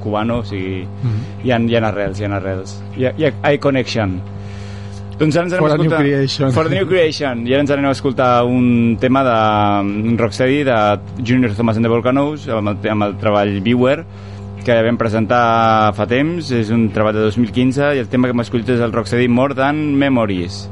cubano, 0.00 0.38
o 0.38 0.44
sigui, 0.44 0.84
Mhm. 0.84 1.44
hi, 1.44 1.50
ha, 1.50 1.58
hi 1.58 1.76
ha 1.76 1.86
arrels, 1.88 2.20
hi 2.20 2.24
ha 2.24 2.36
arrels. 2.36 2.82
Hi 2.96 3.06
ha, 3.06 3.14
hi 3.16 3.24
ha 3.42 3.52
I 3.52 3.58
Connection. 3.58 4.20
Doncs 5.18 5.34
ara 5.34 5.44
ens 5.46 5.52
anem 5.54 5.64
For 5.64 5.70
a 5.70 5.72
the 5.72 5.78
New 5.78 5.86
escoltar... 5.90 6.04
Creation. 6.06 6.52
For 6.52 6.68
the 6.68 6.74
New 6.76 6.86
Creation. 6.86 7.46
I 7.48 7.52
ara 7.54 7.60
ens 7.62 7.70
anem 7.74 7.86
a 7.86 7.90
escoltar 7.90 8.44
un 8.44 8.96
tema 9.00 9.24
de 9.24 10.16
Rocksteady, 10.16 10.62
de 10.62 11.00
Junior 11.26 11.54
Thomas 11.56 11.76
and 11.76 11.84
the 11.84 11.90
Volcanoes, 11.90 12.46
amb 12.48 12.68
el, 12.68 12.90
amb 12.90 13.02
el 13.02 13.16
treball 13.18 13.60
Viewer, 13.60 14.04
que 14.64 14.82
vam 14.84 14.96
presentar 14.96 15.92
fa 15.96 16.06
temps, 16.06 16.52
és 16.52 16.70
un 16.70 16.90
treball 16.94 17.14
de 17.14 17.20
2015, 17.20 17.96
i 17.96 17.98
el 17.98 18.06
tema 18.06 18.28
que 18.28 18.32
hem 18.36 18.40
escollit 18.46 18.68
és 18.68 18.80
el 18.80 18.92
Rocksteady 18.92 19.26
More 19.26 19.54
Than 19.58 19.96
Memories. 19.96 20.68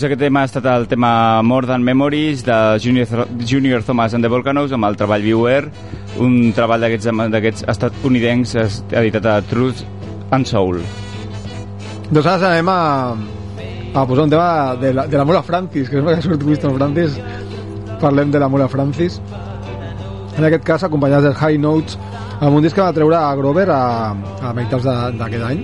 Doncs 0.00 0.08
aquest 0.14 0.22
tema 0.24 0.40
ha 0.40 0.48
estat 0.48 0.64
el 0.64 0.86
tema 0.88 1.42
More 1.44 1.66
Than 1.68 1.82
Memories 1.84 2.40
de 2.46 2.54
Junior, 2.80 3.26
Junior 3.44 3.82
Thomas 3.84 4.14
and 4.16 4.24
the 4.24 4.30
Volcanoes 4.32 4.72
amb 4.72 4.86
el 4.88 4.94
treball 4.96 5.20
Viewer, 5.20 5.66
un 6.24 6.54
treball 6.56 6.86
d'aquests 6.86 7.66
estatunidencs 7.68 8.54
es- 8.62 8.78
editat 8.96 9.26
a 9.28 9.34
Truth 9.44 9.82
and 10.32 10.48
Soul. 10.48 10.80
Doncs 12.08 12.30
ara 12.32 12.54
anem 12.54 12.70
a, 12.72 12.78
a 13.92 14.06
posar 14.08 14.24
un 14.24 14.32
tema 14.32 14.48
de 14.80 14.94
la, 14.94 15.04
de 15.06 15.20
la 15.20 15.26
Mola 15.28 15.42
Francis, 15.44 15.90
que 15.92 16.00
és 16.00 16.08
que 16.08 16.16
sortit 16.30 16.48
Winston 16.48 16.78
Francis. 16.80 17.20
Parlem 18.00 18.32
de 18.32 18.40
la 18.40 18.48
Mola 18.48 18.70
Francis. 18.72 19.20
En 20.38 20.48
aquest 20.48 20.64
cas, 20.64 20.88
acompanyats 20.88 21.28
dels 21.28 21.36
High 21.44 21.60
Notes, 21.60 21.98
amb 22.40 22.56
un 22.56 22.62
disc 22.64 22.74
que 22.76 22.82
va 22.82 22.92
treure 22.96 23.16
a 23.18 23.34
Grover 23.36 23.66
a, 23.70 23.80
a 24.48 24.52
meitats 24.56 24.84
de- 24.86 25.18
d'aquest 25.20 25.44
any, 25.44 25.60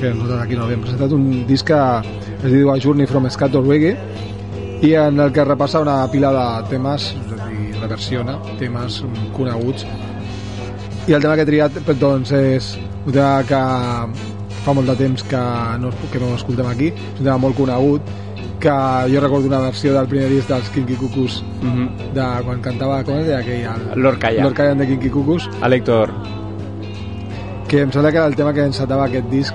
que 0.00 0.10
nosaltres 0.14 0.42
aquí 0.42 0.56
no 0.58 0.64
havíem 0.64 0.80
presentat, 0.82 1.12
un 1.14 1.46
disc 1.46 1.66
que 1.66 1.78
es 2.42 2.50
diu 2.52 2.70
A 2.72 2.78
Journey 2.82 3.06
from 3.06 3.28
Scat 3.30 3.52
to 3.54 3.62
Reggae, 3.62 3.96
i 4.82 4.92
en 4.98 5.20
el 5.20 5.30
que 5.32 5.44
repassa 5.44 5.80
una 5.80 6.00
pila 6.12 6.32
de 6.34 6.46
temes 6.74 7.12
i 7.14 7.72
reversiona 7.80 8.34
temes 8.58 8.98
coneguts. 9.36 9.86
I 11.06 11.14
el 11.14 11.22
tema 11.22 11.36
que 11.38 11.42
he 11.46 11.48
triat 11.48 11.78
doncs, 12.00 12.32
és 12.32 12.72
un 13.06 13.12
tema 13.14 13.42
que 13.46 13.62
fa 14.66 14.74
molt 14.74 14.88
de 14.90 14.96
temps 14.98 15.22
que 15.22 15.40
no, 15.78 15.92
que 16.10 16.18
no 16.18 16.34
escoltem 16.34 16.66
aquí 16.66 16.88
és 16.90 17.20
un 17.20 17.24
tema 17.28 17.38
molt 17.38 17.54
conegut 17.56 18.02
que 18.66 19.14
jo 19.14 19.20
recordo 19.20 19.46
una 19.46 19.60
versió 19.60 19.92
del 19.94 20.08
primer 20.10 20.28
disc 20.28 20.48
dels 20.50 20.68
Kinky 20.74 20.94
Cucus 20.94 21.42
Mhm. 21.62 22.12
de 22.14 22.24
quan 22.44 22.60
cantava 22.60 23.02
com 23.04 23.14
es 23.20 23.26
deia 23.26 23.38
aquell 23.38 23.62
el. 23.94 24.02
Lord 24.02 24.18
Calla 24.18 24.74
de 24.74 24.86
Kinky 24.86 25.08
Cucus 25.10 25.48
A 25.60 25.68
l'Héctor. 25.68 26.10
que 27.68 27.80
em 27.82 27.90
sembla 27.92 28.10
que 28.10 28.16
era 28.18 28.26
el 28.26 28.34
tema 28.36 28.52
que 28.52 28.64
encetava 28.64 29.04
aquest 29.06 29.28
disc 29.30 29.54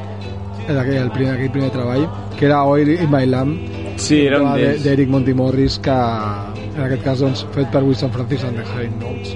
en 0.68 0.78
aquell, 0.78 0.98
el 0.98 1.12
primer, 1.12 1.34
aquell 1.36 1.52
primer 1.52 1.72
treball, 1.72 2.08
que 2.38 2.46
era 2.46 2.64
Oil 2.64 2.90
in 2.90 3.10
My 3.12 3.26
Lamb, 3.26 3.58
Sí, 3.98 4.26
era 4.26 4.42
un 4.42 4.54
d'Eric 4.84 5.10
Montimorris, 5.10 5.78
que 5.80 5.92
en 5.92 6.84
aquest 6.86 7.04
cas 7.04 7.20
doncs, 7.20 7.46
fet 7.54 7.70
per 7.70 7.84
Wilson 7.84 8.12
Francis 8.12 8.44
and 8.44 8.58
the 8.58 8.64
High 8.64 8.90
Notes. 9.00 9.36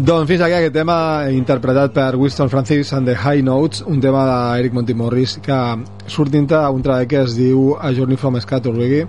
Doncs 0.00 0.30
fins 0.30 0.40
aquí 0.40 0.54
aquest 0.56 0.72
tema 0.72 0.94
interpretat 1.28 1.92
per 1.92 2.14
Winston 2.16 2.48
Francis 2.48 2.94
and 2.96 3.04
the 3.04 3.12
High 3.12 3.42
Notes, 3.44 3.82
un 3.84 3.98
tema 4.00 4.22
d'Eric 4.24 4.72
Montimorris 4.72 5.34
que 5.44 5.58
surt 6.08 6.32
dintre 6.32 6.56
un 6.72 6.80
treball 6.80 7.04
que 7.04 7.18
es 7.20 7.34
diu 7.36 7.74
A 7.76 7.90
Journey 7.92 8.16
from 8.16 8.38
Scatterwiggy 8.40 9.02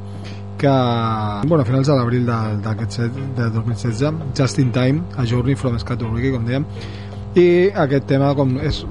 que, 0.59 0.73
bueno, 1.47 1.61
a 1.61 1.65
finals 1.69 1.87
de 1.87 1.95
l'abril 1.95 2.27
d'aquest 2.27 2.99
de 3.37 3.47
2016, 3.53 4.35
Just 4.35 4.59
in 4.59 4.73
Time, 4.75 5.05
A 5.15 5.23
Journey 5.23 5.55
from 5.55 5.79
Scatterwiggy, 5.79 6.33
com 6.35 6.43
dèiem, 6.43 6.67
i 7.39 7.47
aquest 7.85 8.09
tema 8.11 8.33
com 8.35 8.57
és 8.59 8.83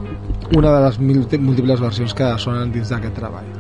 una 0.57 0.73
de 0.73 0.81
les 0.87 0.99
múltiples 1.05 1.85
versions 1.85 2.17
que 2.17 2.33
sonen 2.41 2.73
dins 2.73 2.89
d'aquest 2.89 3.13
treball. 3.21 3.53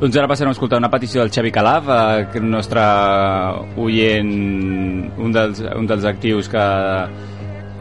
Doncs 0.00 0.18
ara 0.18 0.26
passarem 0.28 0.50
a 0.50 0.56
escoltar 0.58 0.82
una 0.82 0.90
petició 0.90 1.22
del 1.22 1.30
Xavi 1.30 1.54
Calaf, 1.54 1.86
eh, 1.88 2.26
el 2.42 2.50
nostre 2.50 2.82
oient, 3.80 4.34
un 5.16 5.32
dels, 5.32 5.62
un 5.70 5.86
dels 5.86 6.04
actius 6.04 6.50
que 6.50 6.66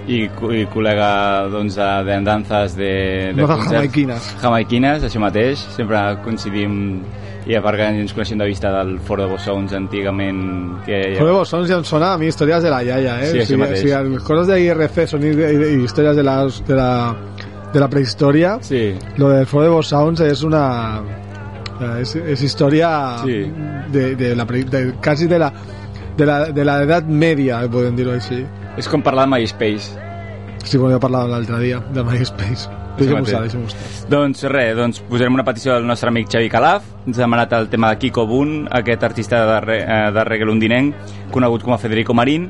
i, 0.07 0.23
i 0.25 0.65
col·lega 0.71 1.09
doncs, 1.51 1.75
de, 1.79 1.89
de 2.05 2.17
danzas 2.25 2.75
de, 2.77 2.91
de 3.33 3.41
No, 3.41 3.47
de 3.47 3.61
jamaiquines. 3.69 4.31
Jamaiquines, 4.41 5.03
això 5.07 5.19
mateix. 5.23 5.59
Sempre 5.75 6.01
coincidim 6.23 7.01
i 7.45 7.53
a 7.53 7.61
part 7.61 7.77
que 7.77 7.87
ens 8.01 8.13
coneixem 8.13 8.39
de 8.41 8.45
vista 8.49 8.71
del 8.73 8.95
Foro 9.05 9.25
de 9.27 9.29
Bossons 9.35 9.73
antigament 9.77 10.39
que 10.85 10.97
hi 10.97 11.11
ha- 11.15 11.19
Joder, 11.19 11.33
vos 11.37 11.49
sons 11.49 11.67
ja 11.69 11.77
em 11.77 11.83
sona 11.85 12.13
a 12.13 12.17
mi 12.17 12.25
històries 12.31 12.63
de 12.65 12.71
la 12.73 12.79
iaia, 12.83 13.19
eh? 13.21 13.27
Sí, 13.31 13.39
o 13.39 13.45
sigui, 13.45 13.59
mateix. 13.61 13.79
o 13.79 13.83
sigui, 13.83 14.13
les 14.15 14.23
coses 14.23 14.47
de 14.49 14.57
IRC 14.63 15.05
són 15.11 15.23
històries 15.27 16.15
de 16.17 16.23
la, 16.25 16.35
de 16.67 16.75
la, 16.79 16.89
de 17.73 17.79
la 17.83 17.89
prehistòria. 17.89 18.57
Sí, 18.65 18.95
Lo 19.17 19.29
del 19.29 19.45
Foro 19.45 19.63
de 19.63 19.69
Boss 19.69 19.87
Sounds 19.93 20.21
és 20.25 20.41
una... 20.43 20.63
eh, 21.79 22.01
És, 22.01 22.15
és 22.15 22.41
història 22.41 22.89
Sí. 23.23 23.39
de, 23.91 24.15
de 24.15 24.35
la, 24.35 24.45
de, 24.45 24.93
quasi 25.03 25.27
de 25.27 25.39
la 25.39 25.51
de 26.17 26.25
la, 26.25 26.45
de 26.55 26.63
l'edat 26.63 27.05
mèdia, 27.11 27.57
eh, 27.65 27.67
podem 27.69 27.93
dir-ho 27.97 28.13
així. 28.15 28.37
És 28.77 28.89
com 28.91 29.03
parlar 29.05 29.27
de 29.27 29.35
MySpace. 29.35 29.93
Sí, 30.65 30.79
com 30.79 30.89
ja 30.89 30.99
parlàvem 31.01 31.35
l'altre 31.35 31.61
dia, 31.61 31.83
de 31.93 32.03
MySpace. 32.03 32.85
Mateix. 32.95 33.27
estar, 33.27 33.41
deixa'm 33.43 33.65
estar. 33.67 34.09
Doncs 34.09 34.45
res, 34.51 34.71
doncs 34.77 35.01
posarem 35.09 35.35
una 35.35 35.43
petició 35.43 35.75
del 35.75 35.87
nostre 35.87 36.09
amic 36.09 36.29
Xavi 36.31 36.49
Calaf, 36.49 36.87
ens 37.05 37.19
ha 37.19 37.25
demanat 37.25 37.53
el 37.57 37.67
tema 37.69 37.91
de 37.91 37.99
Kiko 37.99 38.25
Bun, 38.27 38.67
aquest 38.71 39.03
artista 39.03 39.43
de, 39.49 39.59
re, 39.65 39.77
eh, 39.83 40.11
de 40.15 40.23
reggae 40.23 40.47
londinenc, 40.47 40.95
conegut 41.31 41.65
com 41.65 41.75
a 41.75 41.77
Federico 41.81 42.15
Marín, 42.15 42.49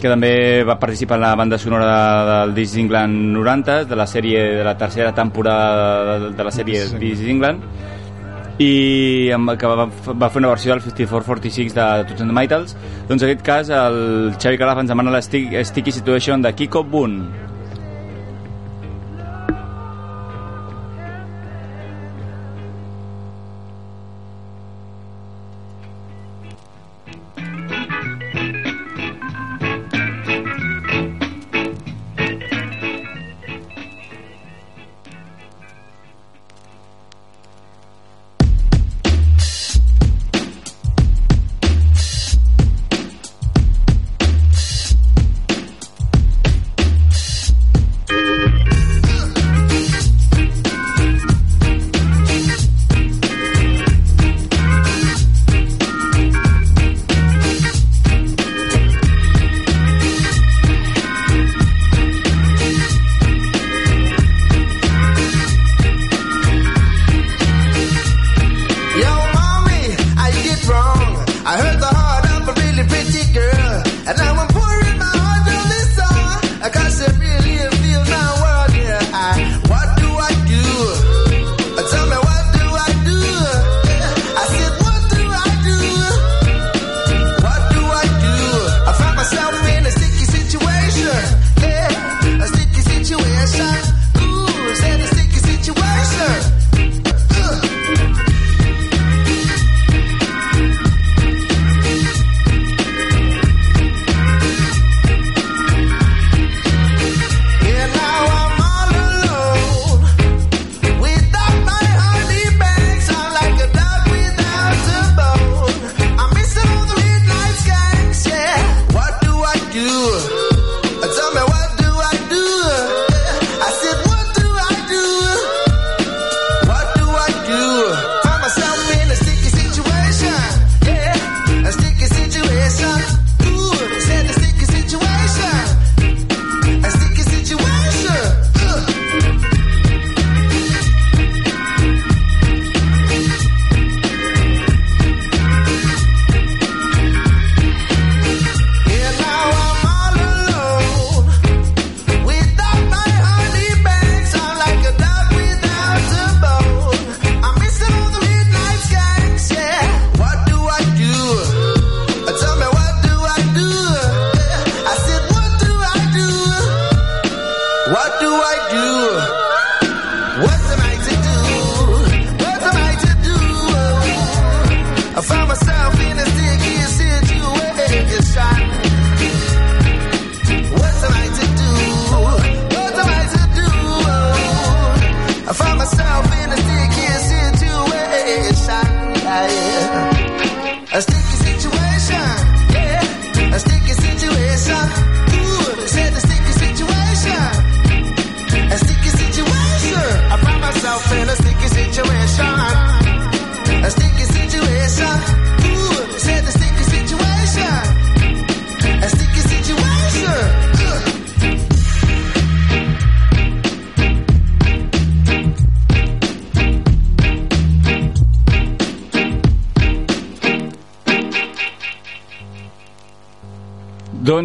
que 0.00 0.08
també 0.08 0.62
va 0.64 0.78
participar 0.80 1.18
en 1.18 1.24
la 1.26 1.34
banda 1.36 1.58
sonora 1.58 1.90
del 2.30 2.54
This 2.54 2.72
is 2.72 2.84
England 2.84 3.34
90, 3.34 3.84
de 3.90 3.96
la 3.98 4.06
sèrie 4.06 4.44
de 4.56 4.64
la 4.64 4.76
tercera 4.78 5.12
temporada 5.14 6.18
de, 6.18 6.30
de 6.36 6.44
la 6.44 6.54
sèrie 6.54 6.86
Sí. 6.86 6.96
This 6.98 7.20
is 7.20 7.28
England, 7.28 7.60
i 8.60 9.30
amb, 9.32 9.54
que 9.56 9.68
va, 9.68 9.86
va 9.88 10.28
fer 10.28 10.42
una 10.42 10.52
versió 10.52 10.74
del 10.74 10.82
5446 10.84 11.76
de 11.76 11.86
Tots 12.10 12.24
and 12.24 12.32
the 12.32 12.36
Mitals. 12.36 12.76
Doncs 13.08 13.22
en 13.22 13.30
aquest 13.30 13.46
cas 13.46 13.70
el 13.72 14.00
Xavi 14.36 14.60
Calaf 14.60 14.82
ens 14.82 14.92
demana 14.92 15.14
la 15.14 15.22
Stick, 15.24 15.54
Sticky 15.64 15.96
Situation 15.96 16.44
de 16.44 16.52
Kiko 16.56 16.84
Boon 16.84 17.22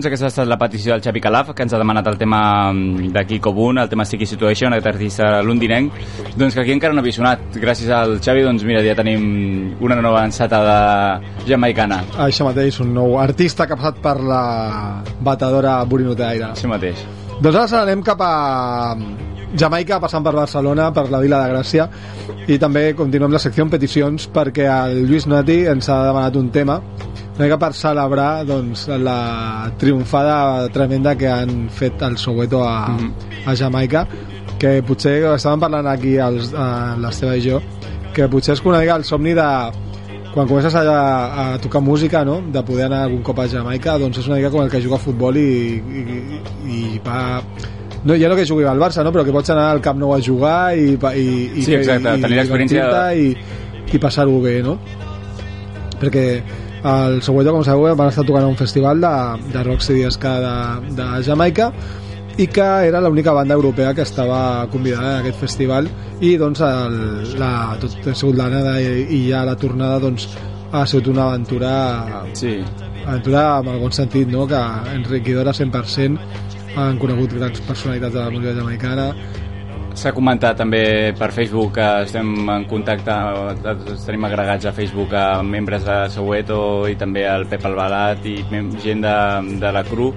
Doncs 0.05 0.11
aquesta 0.13 0.27
ha 0.27 0.29
estat 0.29 0.49
la 0.51 0.55
petició 0.61 0.91
del 0.93 1.01
Xavi 1.01 1.21
Calaf, 1.23 1.47
que 1.57 1.63
ens 1.65 1.73
ha 1.73 1.79
demanat 1.81 2.05
el 2.11 2.17
tema 2.19 2.39
mm, 2.69 3.07
de 3.09 3.21
Kiko 3.25 3.49
Boon, 3.57 3.79
el 3.81 3.87
tema 3.89 4.05
Sticky 4.05 4.27
Situation, 4.29 4.75
aquest 4.75 4.89
artista 4.91 5.29
londinenc, 5.41 5.95
doncs 6.37 6.53
que 6.53 6.61
aquí 6.61 6.75
encara 6.75 6.93
no 6.93 7.01
havia 7.01 7.15
sonat. 7.15 7.47
Gràcies 7.57 7.89
al 7.89 8.19
Xavi, 8.21 8.43
doncs 8.45 8.61
mira, 8.69 8.83
ja 8.85 8.93
tenim 8.93 9.23
una 9.81 9.97
nova 10.05 10.21
encetada 10.29 10.75
jamaicana. 11.47 12.03
Això 12.21 12.45
mateix, 12.45 12.77
un 12.85 12.93
nou 12.93 13.17
artista 13.17 13.65
que 13.65 13.73
ha 13.73 13.81
passat 13.81 13.97
per 14.03 14.19
la 14.21 14.43
batedora 15.25 15.79
burinoteaire. 15.89 16.51
Això 16.51 16.69
mateix. 16.69 17.01
Doncs 17.39 17.57
ara 17.63 17.81
anem 17.81 18.05
cap 18.05 18.21
a 18.21 18.93
Jamaica, 19.57 19.97
passant 20.05 20.21
per 20.21 20.35
Barcelona, 20.37 20.91
per 20.93 21.07
la 21.09 21.23
Vila 21.25 21.41
de 21.41 21.49
Gràcia, 21.55 21.89
i 22.45 22.61
també 22.61 22.91
continuem 22.93 23.33
la 23.33 23.41
secció 23.41 23.65
peticions 23.73 24.29
perquè 24.29 24.69
el 24.69 25.07
Lluís 25.09 25.25
Nati 25.25 25.63
ens 25.73 25.89
ha 25.89 26.03
demanat 26.11 26.37
un 26.37 26.53
tema 26.53 26.77
una 27.35 27.45
mica 27.45 27.57
per 27.59 27.73
celebrar 27.75 28.45
doncs, 28.47 28.87
la 28.87 29.71
triomfada 29.77 30.69
tremenda 30.71 31.15
que 31.19 31.27
han 31.27 31.69
fet 31.69 32.01
el 32.07 32.17
Soweto 32.17 32.63
a, 32.63 32.87
mm 32.89 32.97
-hmm. 32.97 33.49
a 33.51 33.55
Jamaica 33.55 34.07
que 34.57 34.81
potser 34.83 35.23
estàvem 35.35 35.59
parlant 35.59 35.87
aquí 35.87 36.15
els, 36.17 36.53
a 36.53 36.95
l'Esteve 36.97 37.37
i 37.37 37.49
jo 37.49 37.61
que 38.13 38.27
potser 38.29 38.53
és 38.53 38.65
una 38.65 38.79
mica 38.79 38.95
el 38.95 39.03
somni 39.03 39.33
de 39.33 39.49
quan 40.33 40.47
comences 40.47 40.75
a, 40.75 41.53
a 41.53 41.57
tocar 41.59 41.81
música 41.81 42.23
no? 42.25 42.41
de 42.51 42.61
poder 42.63 42.85
anar 42.85 43.03
algun 43.03 43.21
cop 43.21 43.39
a 43.39 43.47
Jamaica 43.47 43.97
doncs 43.97 44.17
és 44.19 44.27
una 44.27 44.35
mica 44.37 44.49
com 44.49 44.61
el 44.63 44.69
que 44.69 44.81
juga 44.81 44.95
a 44.95 44.99
futbol 44.99 45.37
i, 45.37 45.81
i, 45.99 46.41
i 46.67 47.01
va 47.05 47.41
no, 48.05 48.15
ja 48.15 48.29
no 48.29 48.35
que 48.35 48.45
jugui 48.45 48.63
al 48.63 48.77
Barça, 48.79 49.03
no? 49.03 49.11
però 49.11 49.23
que 49.25 49.31
pots 49.31 49.49
anar 49.49 49.71
al 49.71 49.81
Camp 49.81 49.97
Nou 49.99 50.13
a 50.13 50.21
jugar 50.21 50.77
i, 50.77 50.93
i, 50.93 51.51
i, 51.55 51.63
Sí, 51.63 51.73
exacte, 51.73 52.17
i, 52.17 52.21
tenir 52.21 52.37
l'experiència- 52.37 52.85
divertir-te 52.85 53.17
i, 53.17 53.95
i 53.95 53.99
passar-ho 53.99 54.41
bé 54.41 54.61
no? 54.61 54.77
perquè 55.99 56.43
el 56.85 57.21
Soweto, 57.25 57.51
com 57.53 57.63
sabeu, 57.65 57.95
van 57.97 58.11
estar 58.11 58.25
tocant 58.27 58.45
a 58.45 58.49
un 58.51 58.57
festival 58.59 59.01
de, 59.01 59.13
de 59.53 59.63
Rocksteady 59.65 60.09
Ska 60.13 60.33
de, 60.43 60.55
de 60.99 61.07
Jamaica 61.25 61.71
i 62.37 62.45
que 62.51 62.65
era 62.89 62.99
l'única 63.01 63.31
banda 63.33 63.55
europea 63.55 63.93
que 63.95 64.03
estava 64.03 64.67
convidada 64.71 65.15
a 65.15 65.19
aquest 65.21 65.39
festival 65.39 65.87
i 66.19 66.35
doncs 66.37 66.61
el, 66.67 66.97
la, 67.39 67.77
tot 67.79 67.95
ha 68.11 68.13
sigut 68.13 68.35
l'anada 68.37 68.75
i, 68.83 69.05
i 69.17 69.21
ja 69.29 69.45
la 69.47 69.55
tornada 69.55 70.01
doncs 70.03 70.27
ha 70.75 70.83
sigut 70.85 71.07
una 71.13 71.29
aventura 71.29 71.71
Sí, 72.35 72.57
aventura 73.05 73.45
amb 73.61 73.71
algun 73.71 73.95
sentit 73.95 74.27
no? 74.29 74.43
que 74.51 74.61
enriquidora 74.93 75.55
100% 75.55 76.75
han 76.75 76.99
conegut 76.99 77.33
grans 77.39 77.63
personalitats 77.63 78.13
de 78.13 78.19
la 78.19 78.29
música 78.29 78.53
jamaicana 78.59 79.09
S'ha 79.95 80.11
comentat 80.11 80.57
també 80.59 81.13
per 81.15 81.29
Facebook 81.31 81.77
que 81.77 81.85
estem 82.03 82.49
en 82.51 82.65
contacte, 82.67 83.13
tenim 84.03 84.25
agregats 84.27 84.67
a 84.67 84.73
Facebook 84.75 85.13
a 85.15 85.41
membres 85.43 85.85
de 85.87 85.95
Soweto 86.11 86.59
i 86.91 86.97
també 86.99 87.23
al 87.27 87.47
Pep 87.47 87.63
Albalat 87.69 88.25
i 88.27 88.35
gent 88.83 89.05
de, 89.05 89.15
de 89.61 89.71
la 89.71 89.85
CRU. 89.87 90.09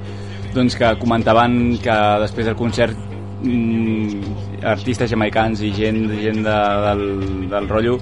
Doncs 0.55 0.75
que 0.81 0.91
comentaven 0.99 1.79
que 1.85 1.97
després 2.25 2.51
del 2.51 2.59
concert 2.59 2.99
mm, 3.45 4.35
artistes 4.67 5.15
jamaicans 5.15 5.63
i 5.63 5.71
gent, 5.77 6.03
gent 6.19 6.43
de, 6.43 6.59
del, 6.89 7.07
del 7.53 7.71
rotllo 7.71 7.99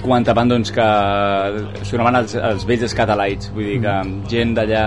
comentaven 0.00 0.48
doncs, 0.48 0.70
que 0.72 0.86
sonaven 1.84 2.22
els, 2.22 2.34
els 2.34 2.64
vells 2.68 2.86
escatalaits 2.88 3.50
vull 3.54 3.68
dir 3.68 3.80
que 3.84 3.96
gent 4.32 4.54
d'allà 4.56 4.84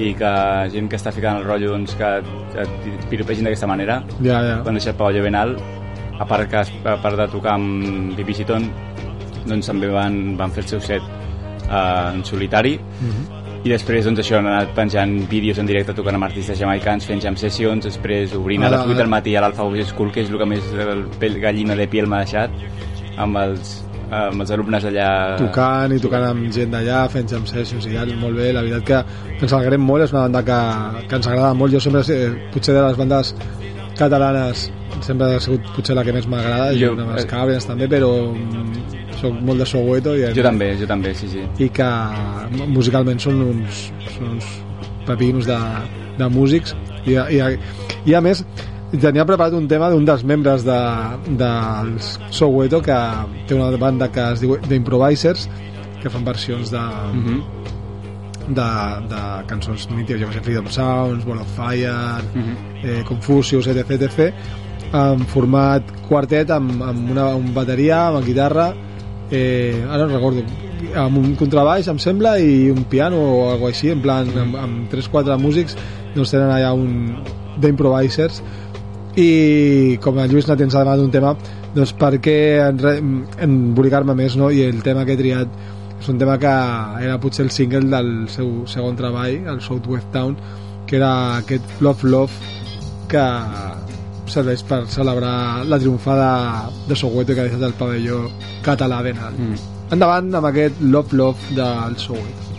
i 0.00 0.12
que 0.16 0.32
gent 0.72 0.88
que 0.88 0.96
està 0.96 1.12
ficant 1.12 1.40
el 1.40 1.44
rotllo 1.44 1.74
doncs, 1.74 1.96
que 1.98 2.10
et 2.62 3.06
piropegin 3.10 3.48
d'aquesta 3.48 3.68
manera 3.68 4.00
ja, 4.20 4.40
ja. 4.40 4.56
van 4.64 4.78
deixar 4.78 4.94
el 4.94 5.00
pavelló 5.00 5.24
ben 5.26 5.36
alt 5.36 5.60
a 6.18 6.26
part, 6.28 6.48
que, 6.48 6.62
a 6.88 6.96
part 7.02 7.18
de 7.18 7.28
tocar 7.32 7.56
amb 7.58 8.16
Bibi 8.16 8.36
Citon 8.40 8.70
doncs 9.48 9.68
també 9.68 9.90
van, 9.92 10.36
van 10.38 10.52
fer 10.54 10.64
el 10.64 10.70
seu 10.70 10.82
set 10.84 11.02
eh, 11.02 11.76
en 11.76 12.24
solitari 12.24 12.76
i 13.62 13.70
després 13.70 14.06
doncs 14.06 14.18
això 14.22 14.40
han 14.40 14.48
anat 14.50 14.72
penjant 14.74 15.12
vídeos 15.30 15.60
en 15.62 15.68
directe 15.68 15.94
tocant 15.94 16.16
amb 16.18 16.26
artistes 16.26 16.58
jamaicans 16.58 17.06
fent 17.06 17.20
jam 17.22 17.36
sessions, 17.38 17.84
després 17.86 18.34
obrint 18.34 18.64
a 18.64 18.70
Ara, 18.70 18.80
les 18.80 18.88
8 18.88 18.94
ara. 18.94 18.98
del 19.02 19.12
matí 19.12 19.36
a 19.36 19.44
l'Alfa 19.44 19.68
School 19.92 20.10
que 20.10 20.24
és 20.24 20.30
el 20.32 20.38
que 20.40 20.48
més 20.50 20.72
el 20.72 21.04
pell 21.22 21.38
gallina 21.42 21.76
de 21.78 21.86
piel 21.86 22.10
m'ha 22.10 22.24
deixat 22.24 22.50
amb 23.22 23.38
els, 23.38 23.76
amb 24.12 24.44
els 24.44 24.52
alumnes 24.54 24.84
allà. 24.90 25.08
Tocant 25.40 25.94
i 25.96 26.00
tocant 26.02 26.28
amb 26.28 26.52
gent 26.54 26.74
d'allà, 26.74 27.02
fent 27.12 27.30
jam 27.32 27.48
sessions 27.48 27.88
i 27.88 27.96
tal, 27.96 28.12
molt 28.20 28.38
bé, 28.38 28.52
la 28.52 28.64
veritat 28.66 28.86
que, 28.88 29.00
ens 29.40 29.56
alegrem 29.56 29.82
molt, 29.88 30.06
és 30.06 30.14
una 30.14 30.26
banda 30.26 30.44
que, 30.46 30.60
que 31.08 31.18
ens 31.20 31.30
agrada 31.30 31.54
molt, 31.58 31.74
jo 31.74 31.80
sempre, 31.82 32.04
eh, 32.12 32.30
potser 32.54 32.76
de 32.76 32.86
les 32.86 33.00
bandes 33.00 33.34
catalanes 33.98 34.70
sempre 35.02 35.28
ha 35.34 35.40
sigut 35.40 35.64
potser 35.76 35.96
la 35.96 36.04
que 36.06 36.14
més 36.14 36.26
m'agrada, 36.30 36.72
Jo, 36.78 36.92
amb 36.96 37.14
els 37.14 37.24
eh, 37.24 37.28
Cabrians 37.30 37.66
també, 37.68 37.88
però 37.90 38.10
mm, 38.32 38.98
soc 39.20 39.40
molt 39.46 39.62
de 39.62 39.68
Soweto 39.68 40.14
i, 40.18 40.26
jo 40.36 40.44
també, 40.46 40.72
jo 40.78 40.88
també, 40.90 41.14
sí, 41.18 41.30
sí. 41.32 41.42
I 41.64 41.70
que 41.74 41.88
musicalment 42.74 43.20
són 43.22 43.40
uns, 43.48 43.88
són 44.16 44.36
uns 44.36 44.52
pepinos 45.08 45.48
de, 45.48 45.58
de 46.18 46.28
músics. 46.30 46.76
I, 47.02 47.16
i, 47.34 47.40
i 48.06 48.14
a 48.14 48.20
més 48.22 48.44
tenia 49.00 49.24
preparat 49.24 49.54
un 49.56 49.68
tema 49.68 49.88
d'un 49.92 50.04
dels 50.04 50.24
membres 50.24 50.64
de, 50.66 50.78
dels 51.40 52.18
Soweto 52.30 52.82
que 52.84 52.98
té 53.48 53.56
una 53.56 53.70
banda 53.80 54.10
que 54.12 54.24
es 54.34 54.42
diu 54.42 54.58
The 54.68 54.76
Improvisers 54.76 55.48
que 56.02 56.10
fan 56.10 56.24
versions 56.26 56.70
de, 56.70 56.78
mm 56.80 57.22
-hmm. 57.24 57.40
de, 58.48 58.70
de 59.14 59.22
cançons 59.46 59.88
mítiques, 59.90 60.20
jo 60.20 60.26
que 60.28 60.34
sé, 60.34 60.40
Freedom 60.40 60.66
Sounds, 60.68 61.24
Ball 61.24 61.38
of 61.38 61.56
Fire, 61.56 62.22
Mhm. 62.34 62.56
eh, 62.84 63.04
Confucius, 63.06 63.66
etc, 63.66 63.90
etc, 63.90 64.34
en 64.92 65.20
format 65.26 65.82
quartet 66.08 66.50
amb, 66.50 66.82
amb 66.82 67.10
una 67.10 67.34
un 67.34 67.54
bateria, 67.54 68.08
amb 68.08 68.24
guitarra, 68.24 68.74
eh, 69.30 69.84
ara 69.88 70.06
no 70.06 70.14
recordo, 70.14 70.42
amb 70.94 71.16
un 71.18 71.34
contrabaix, 71.34 71.88
em 71.88 71.98
sembla, 71.98 72.38
i 72.38 72.70
un 72.70 72.84
piano 72.84 73.16
o 73.16 73.50
alguna 73.52 73.70
així, 73.70 73.90
en 73.90 74.02
plan, 74.02 74.28
amb, 74.36 74.56
amb 74.56 74.90
3-4 74.90 75.38
músics, 75.38 75.76
doncs 76.14 76.30
tenen 76.30 76.50
allà 76.50 76.74
un 76.74 77.16
d'improvisers, 77.60 78.42
i 79.20 79.98
com 80.00 80.18
el 80.22 80.30
Lluís 80.32 80.48
Nati 80.48 80.64
ens 80.64 80.74
ha 80.74 80.84
demanat 80.84 81.04
un 81.04 81.12
tema 81.12 81.34
doncs 81.74 81.92
perquè 81.98 82.36
en, 82.64 83.12
embolicar-me 83.44 84.16
més 84.16 84.36
no? 84.40 84.50
i 84.50 84.62
el 84.64 84.82
tema 84.84 85.04
que 85.04 85.16
he 85.16 85.20
triat 85.20 85.60
és 86.00 86.08
un 86.10 86.18
tema 86.18 86.38
que 86.40 86.52
era 87.04 87.18
potser 87.22 87.44
el 87.46 87.52
single 87.54 87.86
del 87.92 88.10
seu 88.32 88.64
segon 88.66 88.96
treball, 88.98 89.46
el 89.52 89.60
Southwest 89.62 90.10
Town 90.14 90.36
que 90.86 90.96
era 90.98 91.12
aquest 91.38 91.80
Love 91.80 92.08
Love 92.08 92.52
que 93.12 93.26
serveix 94.32 94.62
per 94.64 94.84
celebrar 94.88 95.64
la 95.68 95.78
triomfada 95.78 96.70
de 96.88 96.96
Soweto 96.96 97.34
que 97.34 97.44
ha 97.44 97.48
deixat 97.50 97.66
el 97.68 97.76
pavelló 97.76 98.22
català 98.64 99.02
alt. 99.02 99.36
Mm. 99.36 99.60
Endavant 99.92 100.32
amb 100.40 100.48
aquest 100.48 100.80
Love 100.80 101.18
Love 101.20 101.58
del 101.58 101.98
Soweto. 102.00 102.51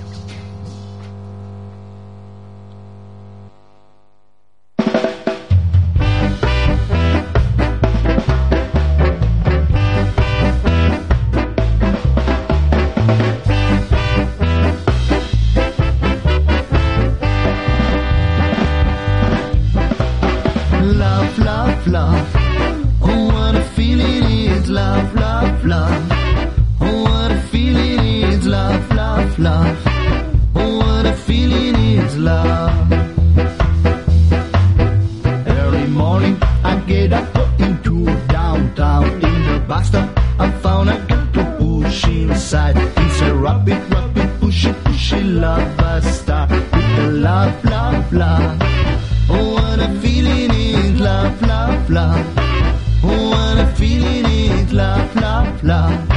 Love, 55.63 56.12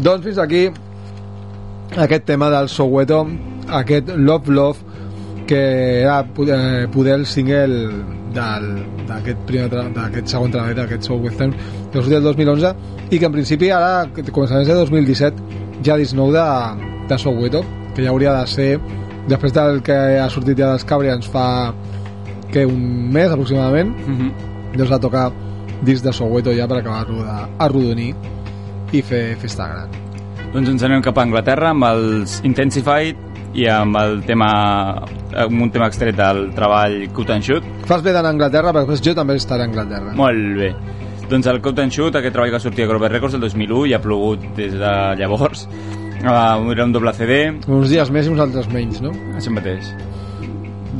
Doncs 0.00 0.24
fins 0.24 0.38
aquí 0.40 0.68
aquest 2.00 2.24
tema 2.24 2.48
del 2.50 2.68
Soweto, 2.72 3.26
aquest 3.68 4.08
Love 4.16 4.52
Love, 4.54 4.78
que 5.46 6.02
era 6.02 6.20
eh, 6.22 6.86
poder 6.92 7.14
el 7.18 7.26
single 7.26 7.90
d'aquest 8.32 9.40
d'aquest 9.50 10.28
segon 10.30 10.52
treball 10.54 10.76
d'aquest 10.78 11.08
Soul 11.08 11.24
Western 11.24 11.50
que 11.52 11.98
va 11.98 12.04
sortir 12.04 12.20
el 12.20 12.22
2011 12.28 12.70
i 13.10 13.18
que 13.18 13.26
en 13.26 13.32
principi 13.34 13.72
ara 13.74 14.04
començaments 14.30 14.70
de 14.70 14.76
2017 14.78 15.82
ja 15.82 15.96
disc 15.98 16.14
nou 16.14 16.30
de, 16.30 16.44
de 17.10 17.18
Soweto 17.18 17.64
que 17.96 18.04
ja 18.04 18.12
hauria 18.14 18.36
de 18.38 18.46
ser 18.46 18.68
després 19.26 19.52
del 19.56 19.82
que 19.82 19.96
ha 20.22 20.28
sortit 20.30 20.62
ja 20.62 20.70
dels 20.70 20.86
Cabrians 20.86 21.26
fa 21.26 21.74
que 22.52 22.62
un 22.66 23.10
mes 23.10 23.34
aproximadament 23.34 23.90
Mhm. 24.06 24.30
doncs 24.76 24.92
va 24.94 25.00
tocar 25.02 25.32
disc 25.82 26.04
de 26.04 26.12
Soweto 26.12 26.54
ja 26.54 26.68
per 26.68 26.78
acabar-lo 26.78 27.24
d'arrodonir 27.24 28.14
i 28.92 29.02
fer 29.06 29.24
festa 29.40 29.68
gran 29.70 29.98
Doncs 30.50 30.72
ens 30.72 30.82
anem 30.86 31.02
cap 31.04 31.18
a 31.18 31.24
Anglaterra 31.28 31.70
amb 31.70 31.86
els 31.86 32.40
Intensified 32.46 33.28
i 33.54 33.66
amb 33.70 33.98
el 33.98 34.20
tema 34.26 34.50
amb 35.38 35.62
un 35.62 35.70
tema 35.70 35.86
extret 35.90 36.16
del 36.18 36.48
treball 36.56 36.96
Cut 37.14 37.30
and 37.34 37.46
Shoot. 37.46 37.66
Fas 37.86 38.02
bé 38.02 38.14
d'anar 38.14 38.32
a 38.32 38.34
Anglaterra, 38.34 38.72
perquè 38.74 38.98
jo 39.10 39.14
també 39.14 39.36
estaré 39.38 39.66
a 39.66 39.70
Anglaterra. 39.70 40.14
Molt 40.18 40.58
bé. 40.58 40.72
Doncs 41.30 41.46
el 41.46 41.60
Cut 41.62 41.78
and 41.78 41.94
Shoot, 41.94 42.18
aquest 42.18 42.34
treball 42.34 42.50
que 42.50 42.62
sortia 42.62 42.86
a 42.86 42.90
Grover 42.90 43.12
Records 43.12 43.38
el 43.38 43.44
2001 43.46 43.86
i 43.90 43.94
ha 43.94 44.02
plogut 44.02 44.44
des 44.58 44.74
de 44.74 44.94
llavors. 45.20 45.66
Uh, 46.20 46.68
era 46.74 46.84
un 46.84 46.92
doble 46.92 47.14
CD, 47.16 47.46
Uns 47.70 47.88
dies 47.88 48.10
més 48.12 48.26
i 48.26 48.32
uns 48.34 48.42
altres 48.42 48.66
menys, 48.74 49.00
no? 49.00 49.14
això 49.38 49.54
mateix. 49.54 49.94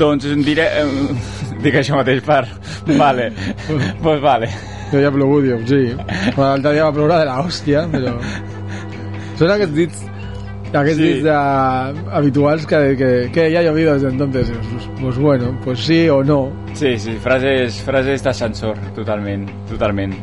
Doncs 0.00 0.30
diré... 0.46 0.70
Eh, 0.80 1.14
dic 1.64 1.76
això 1.82 1.98
mateix 1.98 2.22
per... 2.24 2.44
Vale. 2.96 3.32
pues 4.04 4.22
vale. 4.22 4.48
Jo 4.90 5.00
ja 5.00 5.08
ha 5.08 5.12
plogut, 5.14 5.44
dius, 5.44 5.66
sí. 5.68 5.94
Bueno, 6.36 6.50
L'altre 6.50 6.72
dia 6.74 6.84
va 6.88 6.92
ploure 6.92 7.18
de 7.20 7.26
l'hòstia, 7.28 7.84
però... 7.92 8.16
Són 9.38 9.50
aquests 9.54 9.74
dits 9.74 10.06
aquests 10.70 10.98
Sí. 11.00 11.06
dits 11.08 11.22
de, 11.24 11.34
habituals 12.14 12.66
que, 12.66 12.78
que, 12.96 13.08
que 13.34 13.50
ya 13.50 13.58
ha 13.58 13.62
llovido 13.62 13.94
desde 13.94 14.08
entonces. 14.10 14.52
Pues, 14.52 14.88
pues 15.00 15.18
bueno, 15.18 15.58
pues 15.64 15.80
sí 15.80 16.08
o 16.08 16.22
no. 16.22 16.52
Sí, 16.74 16.96
sí, 16.98 17.16
frases, 17.18 17.80
frases 17.82 18.22
d'ascensor, 18.22 18.76
totalment, 18.94 19.48
totalment. 19.68 20.14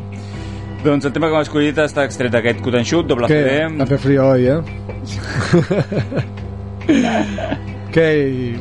Doncs 0.84 1.04
el 1.04 1.12
tema 1.12 1.28
que 1.28 1.34
hem 1.34 1.42
escollit 1.42 1.78
està 1.82 2.04
extret 2.06 2.32
d'aquest 2.32 2.64
Shoot, 2.64 3.06
doble 3.10 3.26
Que 3.26 3.42
CD. 3.42 3.82
hace 3.82 3.98
frío 3.98 4.28
hoy, 4.28 4.46
¿eh? 4.46 4.60
¿Qué? 7.92 8.28
¿Y 8.28 8.58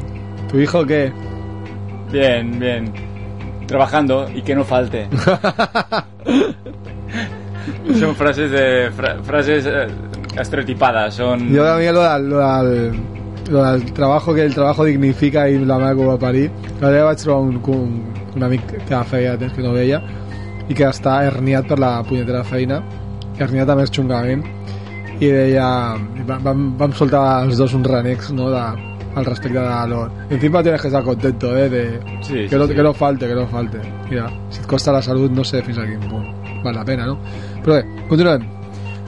¿Tu 0.52 0.60
hijo 0.60 0.86
qué? 0.86 1.12
Bien, 2.12 2.60
bien. 2.60 2.92
Trabajando 3.68 4.28
y 4.34 4.42
que 4.42 4.56
no 4.56 4.64
falte. 4.64 5.08
Son 8.00 8.16
frases 8.16 8.52
de 8.52 8.92
fra- 8.92 9.18
frases 9.24 9.66
eh, 9.66 9.88
estereotipadas, 10.40 11.14
son 11.16 11.50
Yo 11.52 11.64
también 11.64 11.94
lo, 11.94 12.02
del- 12.04 12.30
lo, 12.30 12.64
del, 12.64 13.00
lo 13.50 13.64
del 13.64 13.94
trabajo 13.94 14.34
que 14.34 14.44
el 14.44 14.54
trabajo 14.54 14.86
dignifica 14.86 15.50
i 15.50 15.58
la 15.66 15.78
meva 15.78 15.96
que 15.96 16.02
ho 16.04 16.08
va 16.08 16.18
parir. 16.20 16.52
L'altre 16.80 16.94
dia 16.94 17.04
vaig 17.08 17.18
trobar 17.24 17.42
un, 17.42 17.60
un, 17.66 18.14
un 18.36 18.44
amic 18.44 18.62
que 18.88 19.02
feia 19.10 19.38
temps 19.40 19.54
que 19.56 19.64
no 19.64 19.74
veia 19.74 20.02
i 20.70 20.74
que 20.76 20.84
està 20.88 21.22
herniat 21.26 21.68
per 21.68 21.80
la 21.80 22.04
punyetera 22.04 22.44
feina, 22.44 22.82
herniat 23.40 23.70
a 23.72 23.76
més 23.80 23.92
xungament, 23.92 24.44
i 25.20 25.28
deia... 25.32 25.70
i 26.20 26.24
va- 26.28 26.40
Vam, 26.44 26.70
vam 26.78 26.92
soltar 26.94 27.24
els 27.46 27.58
dos 27.58 27.74
uns 27.74 27.88
renecs, 27.88 28.32
no?, 28.36 28.50
de, 28.52 28.66
al 29.18 29.26
respecte 29.26 29.60
de 29.60 29.88
lo... 29.90 30.10
Encima 30.30 30.62
tienes 30.62 30.82
que 30.82 30.88
estar 30.88 31.04
contento, 31.04 31.56
eh, 31.58 31.70
de... 31.70 32.00
Sí, 32.22 32.34
que, 32.34 32.50
sí, 32.50 32.56
no, 32.56 32.68
sí. 32.68 32.76
que 32.76 32.84
no 32.84 32.94
falte, 32.94 33.28
que 33.28 33.36
no 33.36 33.48
falte. 33.48 33.80
Mira, 34.10 34.30
si 34.50 34.62
et 34.62 34.68
costa 34.70 34.94
la 34.94 35.02
salut, 35.02 35.32
no 35.34 35.44
sé 35.44 35.64
fins 35.66 35.80
a 35.82 35.88
quin 35.90 36.04
punt 36.08 36.30
val 36.64 36.76
la 36.76 36.86
pena, 36.86 37.06
no? 37.10 37.18
Però 37.66 37.78
bé, 37.80 38.06
continuem. 38.10 38.46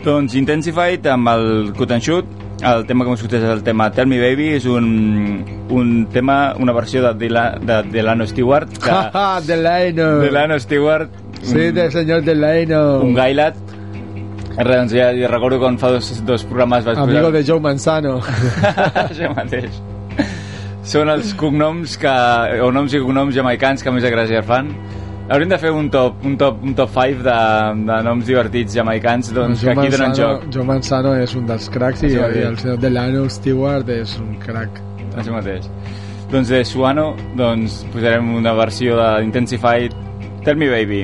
Doncs 0.03 0.35
Intensified 0.39 1.07
amb 1.11 1.27
el 1.33 1.47
Cut 1.77 1.91
and 1.91 2.05
Shoot 2.05 2.37
el 2.59 2.85
tema 2.87 3.05
que 3.05 3.11
hem 3.11 3.15
escoltat 3.15 3.39
és 3.39 3.51
el 3.53 3.61
tema 3.63 3.85
Tell 3.95 4.07
Me 4.11 4.17
Baby 4.19 4.49
és 4.57 4.65
un, 4.67 4.87
un 5.71 5.91
tema, 6.11 6.53
una 6.59 6.73
versió 6.75 7.01
de, 7.05 7.13
Dila, 7.21 7.53
de 7.55 7.81
Delano 7.91 8.27
Stewart 8.27 8.67
que, 8.75 8.89
Jaja, 8.89 9.41
Delano. 9.47 10.17
Delano 10.19 10.59
Stewart 10.59 11.09
Sí, 11.41 11.71
de 11.71 11.89
señor 11.91 12.23
Delano. 12.23 12.99
un 12.99 13.13
gailat 13.15 13.55
doncs 14.59 14.91
ja, 14.91 15.13
ja 15.15 15.29
recordo 15.31 15.59
quan 15.61 15.77
fa 15.79 15.93
dos, 15.93 16.09
dos 16.27 16.43
programes 16.43 16.83
vaig 16.83 16.97
Amigo 16.99 17.31
de 17.31 17.45
Joe 17.47 17.61
Manzano. 17.63 18.17
Això 19.05 19.31
mateix. 19.31 19.79
Són 20.89 21.09
els 21.13 21.35
cognoms 21.37 21.99
que, 22.01 22.11
o 22.65 22.71
noms 22.73 22.95
i 22.97 22.99
cognoms 23.03 23.35
jamaicans 23.35 23.85
que 23.85 23.91
més 23.93 24.07
gràcia 24.09 24.41
fan. 24.41 24.71
Hauríem 25.29 25.51
de 25.51 25.59
fer 25.61 25.69
un 25.69 25.91
top, 25.93 26.23
un 26.25 26.33
top, 26.41 26.63
un 26.65 26.73
top 26.73 26.89
5 26.95 27.21
de, 27.27 27.35
de 27.85 27.97
noms 28.07 28.25
divertits 28.25 28.73
jamaicans 28.73 29.29
doncs, 29.35 29.61
que 29.61 29.75
aquí 29.75 29.91
donen 29.93 30.15
joc. 30.17 30.47
Joe 30.49 30.65
Manzano 30.65 31.13
és 31.21 31.35
un 31.37 31.45
dels 31.45 31.69
cracs 31.69 32.01
i, 32.07 32.15
i 32.17 32.43
el 32.47 32.57
senyor 32.57 32.81
Delano 32.81 33.27
Stewart 33.29 33.93
és 33.93 34.17
un 34.17 34.33
crac. 34.41 34.81
Això 35.13 35.35
mateix. 35.35 35.69
Doncs 36.33 36.49
de 36.55 36.63
Suano 36.65 37.11
doncs, 37.37 37.83
posarem 37.93 38.33
una 38.41 38.57
versió 38.57 38.97
d'Intensified 38.97 39.93
Tell 40.41 40.57
Me 40.57 40.73
Baby. 40.73 41.03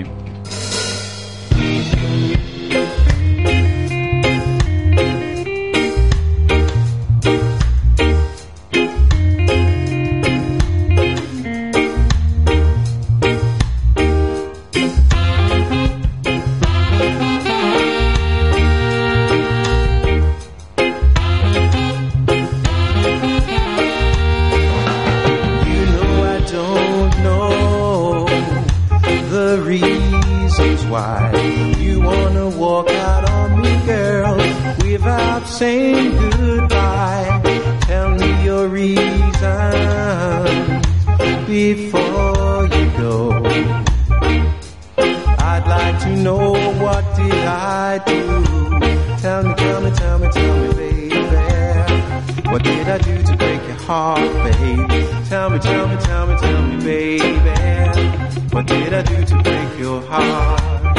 Did 58.85 58.93
I 58.93 59.01
do 59.01 59.25
to 59.25 59.35
break 59.41 59.79
your 59.79 60.01
heart? 60.01 60.95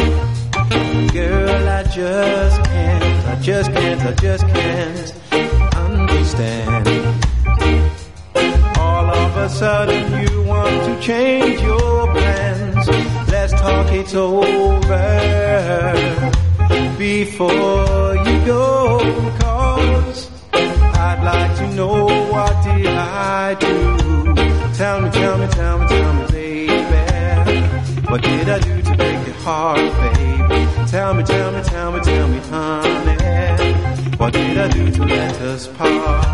Girl, 1.13 1.69
I 1.69 1.83
just 1.85 2.65
can't, 2.65 3.27
I 3.29 3.41
just 3.41 3.73
can't, 3.73 4.01
I 4.01 4.13
just 4.15 4.45
can't 4.49 5.13
understand. 5.77 6.87
All 8.79 9.07
of 9.23 9.37
a 9.37 9.49
sudden 9.49 10.05
you 10.23 10.43
want 10.43 10.77
to 10.87 11.01
change 11.01 11.61
your 11.61 12.11
plans. 12.13 12.89
Let's 13.31 13.53
talk 13.53 13.93
it 13.93 14.15
over. 14.15 15.07
before 16.99 18.17
you 18.27 18.37
go, 18.47 18.99
cause 19.39 20.31
I'd 20.53 21.23
like 21.33 21.57
to 21.59 21.67
know 21.75 22.05
what 22.33 22.65
did 22.65 22.87
I 22.87 23.55
do. 23.55 23.75
Tell 24.75 25.01
me, 25.03 25.11
tell 25.11 25.39
me, 25.39 25.47
tell 25.49 25.79
me, 25.79 25.87
tell 25.87 26.15
me. 26.15 26.36
What 28.17 28.25
did 28.25 28.49
I 28.49 28.59
do 28.61 28.81
to 28.81 28.97
break 28.97 29.27
your 29.27 29.37
heart, 29.45 29.77
baby? 29.77 30.91
Tell 30.91 31.13
me, 31.13 31.23
tell 31.23 31.53
me, 31.53 31.63
tell 31.63 31.93
me, 31.93 32.01
tell 32.01 32.29
me, 32.29 32.39
honey. 32.39 33.75
What 34.17 34.33
did 34.33 34.57
I 34.57 34.69
do 34.69 34.91
to 34.91 35.05
let 35.05 35.39
us 35.43 35.69
part? 35.69 36.26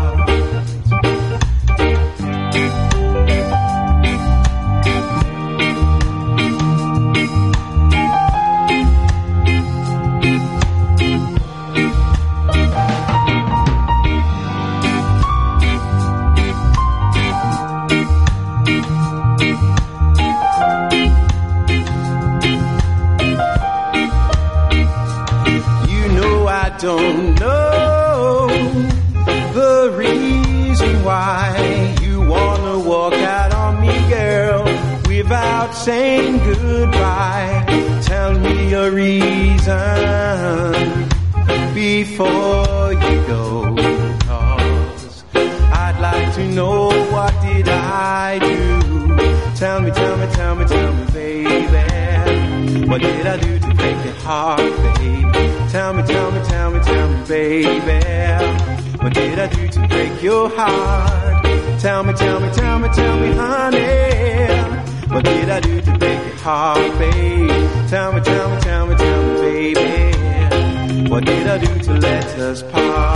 What 52.93 53.01
did 53.01 53.25
I 53.25 53.37
do 53.37 53.57
to 53.57 53.73
break 53.73 54.05
your 54.05 54.13
heart, 54.21 54.59
baby? 54.59 55.71
Tell 55.71 55.93
me, 55.95 56.03
tell 56.03 56.31
me, 56.31 56.43
tell 56.43 56.71
me, 56.71 56.79
tell 56.81 57.09
me, 57.09 57.25
baby. 57.27 58.97
What 59.01 59.13
did 59.15 59.39
I 59.39 59.47
do 59.47 59.67
to 59.67 59.87
break 59.87 60.21
your 60.21 60.47
heart? 60.49 61.43
Tell 61.81 62.03
me, 62.03 62.13
tell 62.13 62.39
me, 62.39 62.51
tell 62.51 62.77
me, 62.77 62.89
tell 62.89 63.17
me, 63.17 63.31
honey. 63.31 65.11
What 65.11 65.25
did 65.25 65.49
I 65.49 65.59
do 65.59 65.81
to 65.81 65.97
break 65.97 66.23
your 66.23 66.35
heart, 66.35 66.99
baby? 66.99 67.67
Tell 67.89 68.13
me, 68.13 68.21
tell 68.21 68.49
me, 68.51 68.61
tell 68.61 68.85
me, 68.85 68.95
tell 68.95 69.23
me, 69.23 69.73
baby. 69.73 71.09
What 71.09 71.25
did 71.25 71.47
I 71.47 71.57
do 71.57 71.79
to 71.85 71.93
let 71.93 72.25
us 72.37 72.61
part? 72.61 73.12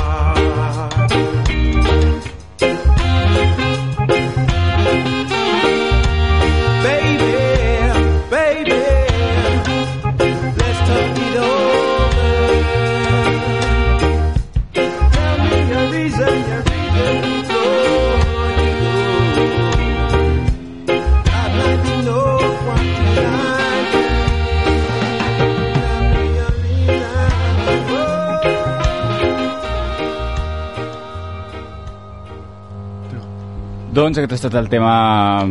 Reason. 34.18 34.26
Doncs 34.26 34.32
aquest 34.32 34.32
ha 34.32 34.36
estat 34.36 34.55
el 34.55 34.70
tema 34.70 35.47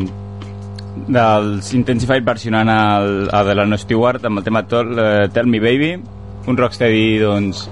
dels 1.07 1.73
Intensified 1.77 2.25
versionant 2.25 2.69
el, 2.73 3.29
el 3.31 3.47
de 3.47 3.55
l'Anno 3.55 3.77
Stewart 3.79 4.25
amb 4.25 4.39
el 4.41 4.45
tema 4.45 4.63
Tell, 4.67 4.95
eh, 4.99 5.29
Tell 5.33 5.47
Me 5.47 5.61
Baby 5.61 5.91
un 6.49 6.57
rocksteady 6.57 7.19
doncs 7.21 7.67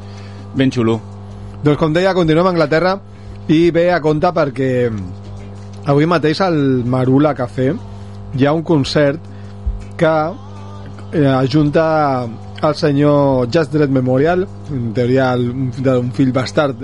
ben 0.54 0.70
xulo 0.70 1.00
Doncs 1.64 1.78
com 1.80 1.92
deia, 1.94 2.12
continuem 2.14 2.46
a 2.46 2.50
Anglaterra 2.52 2.98
i 3.48 3.70
ve 3.72 3.86
a 3.92 4.00
compte 4.04 4.28
perquè 4.36 4.90
avui 5.88 6.06
mateix 6.06 6.40
al 6.44 6.58
Marula 6.84 7.34
Café 7.34 7.70
hi 8.36 8.44
ha 8.46 8.52
un 8.52 8.62
concert 8.62 9.20
que 9.96 10.12
eh, 11.14 11.26
ajunta 11.26 12.26
el 12.64 12.74
senyor 12.74 13.48
Jazz 13.50 13.70
Dread 13.72 13.90
Memorial, 13.92 14.46
en 14.72 14.92
teoria 14.96 15.32
el- 15.34 15.50
d'un 15.78 16.12
fill 16.12 16.32
bastard 16.32 16.76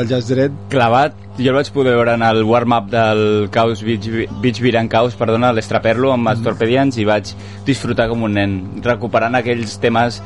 del 0.00 0.08
Jazz 0.08 0.28
Dread, 0.28 0.54
clavat, 0.72 1.16
jo 1.38 1.50
el 1.50 1.56
vaig 1.56 1.70
poder 1.72 1.94
veure 1.96 2.14
en 2.16 2.22
el 2.26 2.42
warm-up 2.44 2.88
del 2.92 3.48
Chaos 3.52 3.82
Beach, 3.84 4.08
Beach 4.42 4.60
Beer 4.60 4.78
and 4.80 4.92
Chaos, 4.92 5.16
perdona, 5.18 5.52
l'Estraperlo 5.52 6.12
amb 6.12 6.32
els 6.32 6.42
Torpedians 6.44 6.98
i 7.00 7.06
vaig 7.08 7.34
disfrutar 7.66 8.08
com 8.10 8.24
un 8.28 8.36
nen 8.36 8.56
recuperant 8.84 9.38
aquells 9.38 9.78
temes 9.82 10.20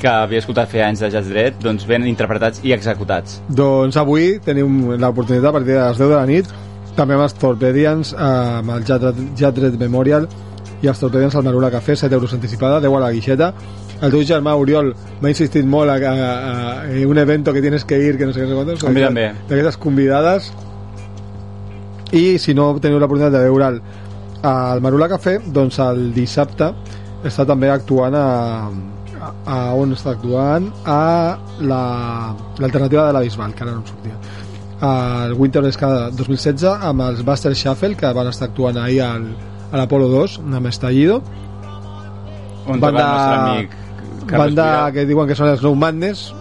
que 0.00 0.08
havia 0.08 0.42
escoltat 0.42 0.68
fer 0.70 0.82
anys 0.84 1.02
de 1.04 1.10
Jazz 1.12 1.32
Dread 1.32 1.60
doncs 1.64 1.86
ben 1.88 2.04
interpretats 2.08 2.60
i 2.64 2.74
executats. 2.76 3.40
Doncs 3.48 3.96
avui 4.00 4.36
tenim 4.44 4.92
l'oportunitat 4.96 5.50
a 5.50 5.56
partir 5.56 5.74
de 5.74 5.82
les 5.82 6.00
10 6.00 6.12
de 6.12 6.16
la 6.16 6.26
nit 6.28 6.52
també 6.96 7.16
amb 7.16 7.26
els 7.26 7.36
Torpedians 7.36 8.12
amb 8.16 8.72
el 8.76 8.84
Jadred 8.88 9.80
Memorial 9.80 10.28
i 10.82 10.88
els 10.88 11.00
Torpedians 11.00 11.36
al 11.36 11.44
Marula 11.44 11.70
Café 11.72 11.96
7 11.96 12.14
euros 12.14 12.32
anticipada, 12.36 12.80
10 12.80 12.96
a 12.96 13.02
la 13.04 13.12
guixeta 13.12 13.52
el 14.02 14.10
teu 14.12 14.22
germà 14.28 14.52
Oriol 14.60 14.92
m'ha 15.22 15.30
insistit 15.32 15.64
molt 15.64 15.88
a, 15.90 15.96
a, 15.96 16.14
a, 16.14 16.54
a 16.84 17.06
un 17.08 17.18
evento 17.18 17.52
que 17.52 17.62
tienes 17.62 17.84
que 17.84 17.98
ir 17.98 18.18
que 18.18 18.26
no 18.26 18.32
sé 18.32 18.40
què 18.42 18.48
no 18.48 18.50
sé 18.50 18.56
quantos, 18.58 18.80
d'aquestes 19.48 19.76
convidades 19.80 20.52
i 22.12 22.38
si 22.38 22.54
no 22.54 22.68
teniu 22.80 22.98
l'oportunitat 23.00 23.32
de 23.34 23.44
veure'l 23.48 23.80
al 24.46 24.80
Marula 24.84 25.08
Café 25.10 25.38
doncs 25.40 25.78
el 25.82 26.10
dissabte 26.14 26.68
està 27.26 27.46
també 27.48 27.70
actuant 27.72 28.14
a, 28.14 28.26
a, 28.68 29.30
a 29.50 29.56
on 29.74 29.94
està 29.96 30.12
actuant? 30.14 30.68
A 30.86 31.38
la- 31.66 32.34
l'alternativa 32.60 33.06
de 33.08 33.12
la 33.16 33.22
Bisbal 33.24 33.54
que 33.56 33.64
ara 33.64 33.72
no 33.72 33.80
em 33.80 33.86
sortia. 33.88 34.14
Al 34.86 35.32
Winter 35.34 35.64
Escada 35.64 36.10
2016 36.12 36.84
amb 36.90 37.00
els 37.08 37.24
Buster 37.24 37.54
Shuffle 37.56 37.96
que 37.96 38.12
van 38.12 38.28
estar 38.30 38.50
actuant 38.50 38.76
ahir 38.78 39.00
al, 39.02 39.24
a 39.72 39.80
l'Apolo 39.80 40.06
2 40.12 40.38
amb 40.44 40.66
Estallido. 40.70 41.22
On 42.68 42.78
toca 42.78 42.92
el 42.92 43.10
nostre 43.16 43.36
amic 43.40 43.74
Carlos 44.26 44.46
banda 44.54 44.66
Pira. 44.66 44.92
que 44.92 45.06
diuen 45.06 45.28
que 45.28 45.34
són 45.38 45.48
els 45.48 45.62
No 45.62 45.74
Madness 45.74 46.32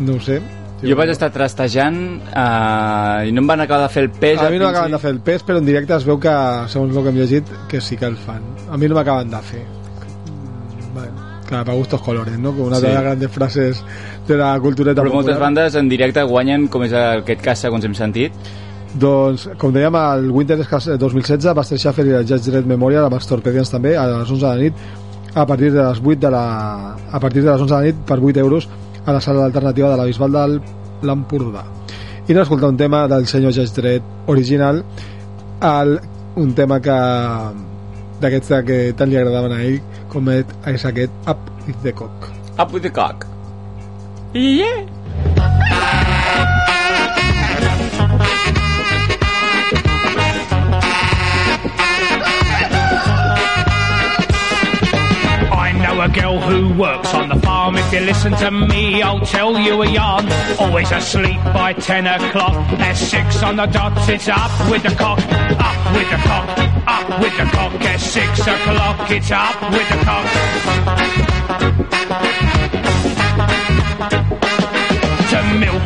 no 0.00 0.16
ho 0.16 0.20
sé 0.20 0.40
jo 0.82 0.96
vaig 0.98 1.10
estar 1.12 1.28
trastejant 1.30 1.98
eh, 2.34 3.28
i 3.28 3.32
no 3.32 3.40
em 3.44 3.46
van 3.46 3.60
acabar 3.62 3.84
de 3.86 3.92
fer 3.94 4.02
el 4.04 4.10
pes 4.10 4.40
a 4.42 4.48
mi 4.50 4.58
no 4.58 4.66
m'acaben 4.66 4.90
de 4.96 4.98
fer 4.98 5.10
el 5.14 5.20
pes 5.20 5.44
però 5.46 5.58
en 5.62 5.66
directe 5.68 5.94
es 5.94 6.04
veu 6.08 6.18
que 6.18 6.32
segons 6.68 6.96
el 6.96 7.02
que 7.04 7.08
hem 7.12 7.20
llegit 7.20 7.52
que 7.70 7.80
sí 7.80 7.96
que 7.96 8.06
el 8.06 8.16
fan 8.16 8.42
a 8.70 8.76
mi 8.76 8.88
no 8.88 8.94
m'acaben 8.98 9.30
de 9.30 9.42
fer 9.52 9.62
Mm, 9.62 10.94
bueno, 10.94 11.12
clar, 11.46 11.64
para 11.64 11.76
gustos 11.76 12.00
colores 12.02 12.38
¿no? 12.38 12.52
com 12.52 12.66
una 12.66 12.76
Sí. 12.76 12.82
de 12.86 12.92
les 12.94 13.02
grandes 13.02 13.30
frases 13.30 13.84
de 14.26 14.36
la 14.36 14.58
cultureta 14.60 15.02
però 15.02 15.12
moltes 15.12 15.34
popular. 15.34 15.40
bandes 15.52 15.74
en 15.76 15.88
directe 15.88 16.22
guanyen 16.22 16.66
com 16.68 16.82
és 16.84 16.92
aquest 16.92 17.40
cas 17.42 17.58
segons 17.58 17.84
hem 17.84 17.94
sentit 17.94 18.32
Doncs, 18.94 19.48
com 19.56 19.72
dèiem, 19.72 19.94
el 19.96 20.30
Winter 20.30 20.58
Escas 20.60 20.84
2016 20.98 21.54
Buster 21.56 21.78
Shuffle 21.78 22.10
i 22.10 22.12
el 22.18 22.26
Judge 22.28 22.50
Dredd 22.50 22.66
Memorial 22.68 23.06
amb 23.06 23.14
els 23.14 23.26
Torpedians 23.26 23.70
també 23.72 23.94
a 23.96 24.04
les 24.06 24.30
11 24.30 24.40
de 24.42 24.48
la 24.50 24.56
nit 24.60 24.74
a 25.34 25.46
partir 25.46 25.72
de 25.72 25.82
les 25.82 26.00
8 26.00 26.20
de 26.20 26.30
la 26.30 26.96
a 27.10 27.20
partir 27.20 27.42
de 27.42 27.50
les 27.50 27.60
11 27.60 27.74
de 27.74 27.80
la 27.80 27.86
nit 27.86 27.96
per 28.06 28.18
8 28.18 28.40
euros 28.40 28.68
a 29.04 29.12
la 29.12 29.20
sala 29.20 29.44
alternativa 29.44 29.90
de 29.90 29.96
la 29.96 30.04
Bisbal 30.04 30.32
del 30.32 30.60
l'Empordà. 31.02 31.64
I 32.28 32.32
anem 32.32 32.40
a 32.40 32.42
escoltar 32.42 32.68
un 32.70 32.76
tema 32.76 33.08
del 33.08 33.26
senyor 33.26 33.52
Judge 33.52 33.74
Dredd 33.74 34.02
original 34.26 34.84
el, 35.60 35.98
un 36.36 36.54
tema 36.54 36.80
que 36.80 36.98
d'aquests 38.22 38.62
que 38.66 38.78
tant 38.96 39.10
li 39.10 39.18
agradaven 39.18 39.56
a 39.56 39.62
ell 39.64 39.80
com 40.12 40.30
és 40.30 40.86
aquest 40.86 41.12
Up 41.26 41.50
with 41.66 41.82
the 41.82 41.92
Cock. 41.92 42.30
Up 42.58 42.72
with 42.72 42.82
the 42.82 42.90
cock. 42.90 43.26
Yeah 44.34 45.61
who 56.52 56.72
works 56.74 57.14
on 57.14 57.28
the 57.30 57.40
farm. 57.40 57.76
If 57.76 57.92
you 57.92 58.00
listen 58.00 58.32
to 58.32 58.50
me, 58.50 59.00
I'll 59.02 59.20
tell 59.20 59.58
you 59.58 59.82
a 59.82 59.86
yarn. 59.90 60.26
Always 60.58 60.90
asleep 60.92 61.40
by 61.44 61.72
ten 61.72 62.06
o'clock. 62.06 62.54
At 62.78 62.96
six 62.96 63.42
on 63.42 63.56
the 63.56 63.66
dot, 63.66 63.92
it's 64.08 64.28
up 64.28 64.52
with 64.70 64.82
the 64.82 64.94
cock, 64.94 65.18
up 65.18 65.94
with 65.96 66.10
the 66.10 66.20
cock, 66.28 66.48
up 66.86 67.20
with 67.20 67.36
the 67.38 67.44
cock. 67.56 67.72
At 67.92 68.00
six 68.00 68.40
o'clock, 68.40 69.10
it's 69.10 69.30
up 69.30 69.56
with 69.72 69.88
the 69.88 69.98
cock. 70.04 70.26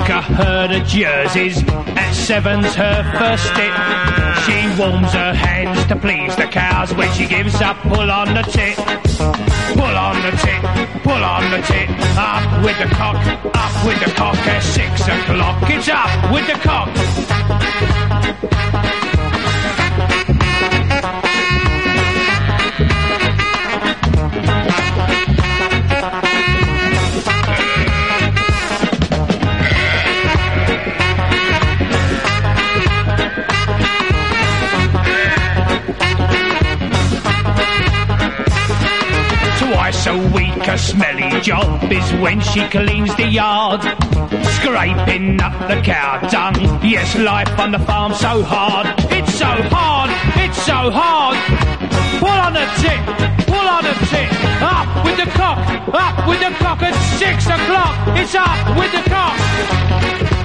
A 0.09 0.23
herd 0.23 0.73
of 0.73 0.87
jerseys. 0.87 1.63
At 1.69 2.13
seven's 2.13 2.75
her 2.75 3.03
first 3.19 3.45
step. 3.45 3.75
She 4.45 4.81
warms 4.81 5.13
her 5.13 5.33
hands 5.33 5.85
to 5.87 5.97
please 5.97 6.35
the 6.37 6.47
cows 6.47 6.95
when 6.95 7.13
she 7.13 7.27
gives 7.27 7.55
up 7.61 7.77
pull 7.83 8.11
on 8.11 8.35
the 8.35 8.43
tit. 8.43 8.77
Pull 8.77 9.97
on 9.97 10.23
the 10.23 10.31
tit, 10.43 10.63
pull 11.03 11.13
on 11.13 11.51
the 11.51 11.61
tit. 11.63 11.89
Up 12.17 12.65
with 12.65 12.79
the 12.79 12.87
cock, 12.95 13.17
up 13.55 13.87
with 13.87 13.99
the 14.01 14.11
cock 14.13 14.37
at 14.47 14.63
six 14.63 15.03
o'clock. 15.03 15.63
It's 15.71 15.89
up 15.89 16.33
with 16.33 16.47
the 16.47 16.59
cock. 16.61 16.89
A 40.77 40.79
smelly 40.79 41.41
job 41.41 41.91
is 41.91 42.13
when 42.21 42.39
she 42.39 42.61
cleans 42.69 43.15
the 43.17 43.27
yard. 43.27 43.81
Scraping 44.57 45.41
up 45.41 45.57
the 45.71 45.81
cow 45.83 46.29
dung. 46.29 46.55
Yes, 46.85 47.17
life 47.17 47.59
on 47.59 47.73
the 47.73 47.79
farm 47.79 48.13
so 48.13 48.43
hard. 48.43 48.87
It's 49.11 49.33
so 49.39 49.53
hard, 49.75 50.11
it's 50.45 50.61
so 50.71 50.79
hard. 51.01 51.37
Pull 52.21 52.39
on 52.47 52.53
the 52.53 52.67
tit, 52.83 53.03
pull 53.47 53.67
on 53.77 53.85
the 53.85 53.97
tit. 54.11 54.31
Up 54.61 54.89
with 55.07 55.17
the 55.17 55.31
cock, 55.41 55.59
up 55.95 56.29
with 56.29 56.41
the 56.41 56.53
cock 56.63 56.83
at 56.83 56.95
six 57.19 57.47
o'clock. 57.47 57.95
It's 58.21 58.35
up 58.35 58.77
with 58.77 58.93
the 58.93 59.03
cock. 59.09 60.36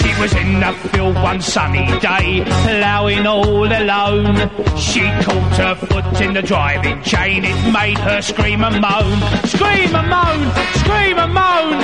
She 0.00 0.20
was 0.20 0.32
in 0.34 0.60
the 0.60 0.72
field 0.90 1.14
one 1.16 1.40
sunny 1.40 1.86
day, 2.00 2.44
ploughing 2.44 3.26
all 3.26 3.66
alone. 3.66 4.36
She 4.76 5.00
caught 5.24 5.56
her 5.56 5.74
foot 5.74 6.20
in 6.20 6.34
the 6.34 6.42
driving 6.42 7.02
chain, 7.02 7.44
it 7.44 7.72
made 7.72 7.98
her 7.98 8.20
scream 8.22 8.62
and 8.64 8.80
moan. 8.80 9.18
Scream 9.46 9.94
and 9.94 10.08
moan, 10.08 10.40
scream 10.80 11.18
and 11.18 11.34
moan. 11.34 11.80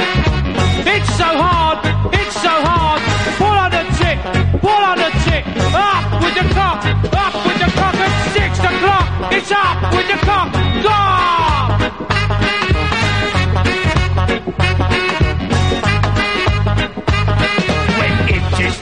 It's 0.87 1.09
so 1.17 1.25
hard, 1.25 1.79
it's 2.13 2.35
so 2.35 2.55
hard. 2.69 3.01
Pull 3.39 3.57
on 3.65 3.71
the 3.71 3.85
tick, 4.01 4.19
pull 4.61 4.71
on 4.71 4.99
the 4.99 5.11
tick. 5.27 5.45
Up 5.73 6.23
with 6.23 6.35
the 6.35 6.47
cock, 6.55 6.85
up 7.25 7.35
with 7.47 7.59
the 7.59 7.71
cock 7.79 7.95
at 7.95 8.15
six 8.35 8.59
o'clock. 8.59 9.33
It's 9.33 9.51
up 9.51 9.95
with 9.95 10.09
the 10.09 10.19
cock. 10.27 10.53
Go! 10.83 12.00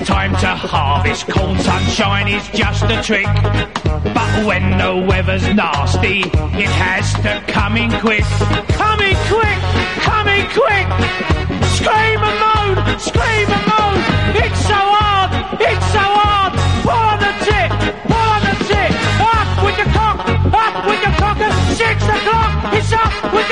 Time 0.08 0.32
to 0.36 0.46
harvest 0.46 1.26
corn, 1.26 1.58
sunshine 1.58 2.28
is 2.28 2.48
just 2.48 2.82
a 2.84 2.96
trick. 3.02 3.28
But 4.16 4.46
when 4.48 4.78
the 4.78 5.04
weather's 5.06 5.46
nasty, 5.52 6.20
it 6.56 6.72
has 6.80 7.12
to 7.20 7.44
come 7.52 7.76
in 7.76 7.90
quick. 8.00 8.24
Come 8.72 9.00
in 9.04 9.16
quick, 9.28 9.60
come 10.08 10.28
in 10.32 10.48
quick. 10.56 10.86
Scream 11.76 12.20
and 12.24 12.38
moan, 12.40 12.72
scream 12.98 13.48
and 13.52 13.64
moan. 13.68 14.00
It's 14.32 14.60
so 14.64 14.80
hard, 14.96 15.28
it's 15.60 15.86
so 15.92 16.00
hard. 16.00 16.56
Pull 16.88 17.04
on 17.12 17.20
the 17.20 17.32
tit, 17.44 17.68
pull 18.08 18.28
on 18.32 18.42
the 18.48 18.56
tit. 18.64 18.90
Up 19.20 19.48
with 19.60 19.76
the 19.76 19.88
cock, 19.92 20.24
up 20.24 20.74
with 20.88 21.00
the 21.04 21.12
cock 21.20 21.36
at 21.36 21.52
six 21.76 22.00
o'clock. 22.00 22.72
It's 22.72 22.92
up 22.96 23.12
with 23.36 23.47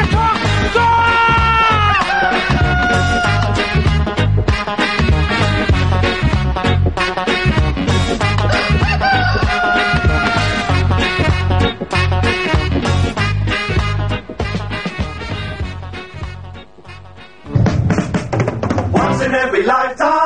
lifetime 19.63 20.26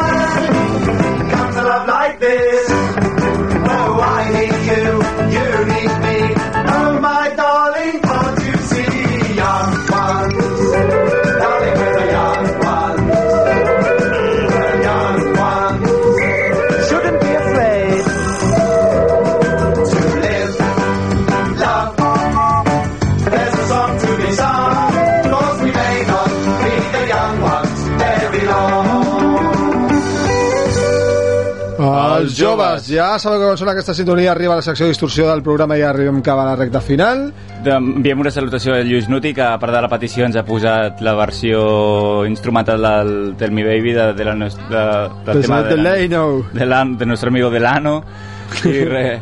ja 33.00 33.18
sabeu 33.18 33.40
que 33.40 33.46
quan 33.48 33.58
sona 33.58 33.72
aquesta 33.72 33.94
sintonia 33.96 34.30
arriba 34.32 34.54
a 34.54 34.60
la 34.60 34.62
secció 34.62 34.86
de 34.86 34.92
distorsió 34.94 35.26
del 35.30 35.42
programa 35.42 35.76
i 35.78 35.82
ja 35.82 35.90
arribem 35.90 36.20
cap 36.22 36.38
a 36.38 36.44
la 36.50 36.56
recta 36.56 36.80
final. 36.84 37.30
De- 37.64 37.72
Enviem 37.76 38.20
una 38.20 38.30
salutació 38.30 38.74
a 38.74 38.80
Lluís 38.84 39.08
Nuti, 39.08 39.32
que 39.34 39.42
a 39.42 39.58
part 39.58 39.72
de 39.74 39.80
la 39.82 39.88
petició 39.88 40.24
ens 40.26 40.36
ha 40.36 40.44
posat 40.44 41.00
la 41.04 41.14
versió 41.18 42.24
instrumental 42.26 42.82
del 42.82 43.12
Tell 43.38 43.52
Me 43.52 43.64
Baby 43.64 43.92
de, 43.96 44.12
de 44.14 44.24
la 44.24 44.34
nostra, 44.34 45.08
de, 45.08 45.32
del 45.32 45.42
tema 45.42 45.62
de, 45.62 45.76
la, 45.76 45.94
de, 45.96 46.66
la, 46.66 46.84
de 46.84 47.06
nuestro 47.06 47.28
amigo 47.30 47.50
Delano. 47.50 48.02
I 48.66 48.84
res, 48.90 49.20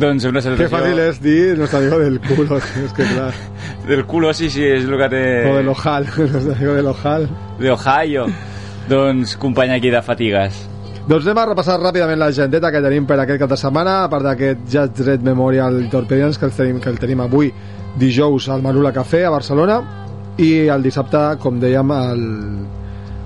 doncs 0.00 0.24
una 0.24 0.40
salutació... 0.40 0.70
fácil 0.72 0.98
es 0.98 1.18
dir 1.20 1.58
nuestro 1.58 1.78
amigo 1.80 1.98
del 1.98 2.20
culo, 2.20 2.56
es 2.56 2.92
que 2.96 3.04
claro. 3.04 3.32
Del 3.86 4.06
culo, 4.06 4.32
sí, 4.32 4.48
sí, 4.48 4.62
és 4.64 4.84
el 4.86 4.96
que 4.96 5.08
té... 5.10 5.22
O 5.50 5.56
del 5.56 5.68
ojal, 5.68 6.06
nuestro 6.16 6.52
amigo 6.54 6.74
del 6.74 6.86
ojal. 6.86 7.28
De 7.58 7.70
Ohio. 7.70 8.26
doncs 8.88 9.36
company 9.36 9.70
aquí 9.74 9.90
de 9.90 10.00
fatigues. 10.02 10.68
Doncs 11.08 11.26
anem 11.26 11.38
a 11.42 11.46
repassar 11.50 11.80
ràpidament 11.82 12.20
l'agendeta 12.20 12.70
que 12.70 12.80
tenim 12.84 13.06
per 13.08 13.16
aquest 13.18 13.40
cap 13.42 13.50
de 13.50 13.56
setmana, 13.58 13.96
a 14.04 14.10
part 14.10 14.22
d'aquest 14.28 14.60
Jazz 14.70 15.00
Red 15.06 15.24
Memorial 15.26 15.80
Torpedians 15.90 16.38
que 16.38 16.46
el 16.46 16.52
tenim, 16.54 16.78
que 16.80 16.90
el 16.92 16.98
tenim 17.02 17.20
avui 17.24 17.50
dijous 17.98 18.46
al 18.48 18.62
Marula 18.62 18.92
Café 18.94 19.24
a 19.26 19.32
Barcelona 19.34 19.80
i 20.38 20.68
el 20.70 20.82
dissabte, 20.86 21.24
com 21.42 21.58
dèiem, 21.60 21.90
el, 21.96 22.22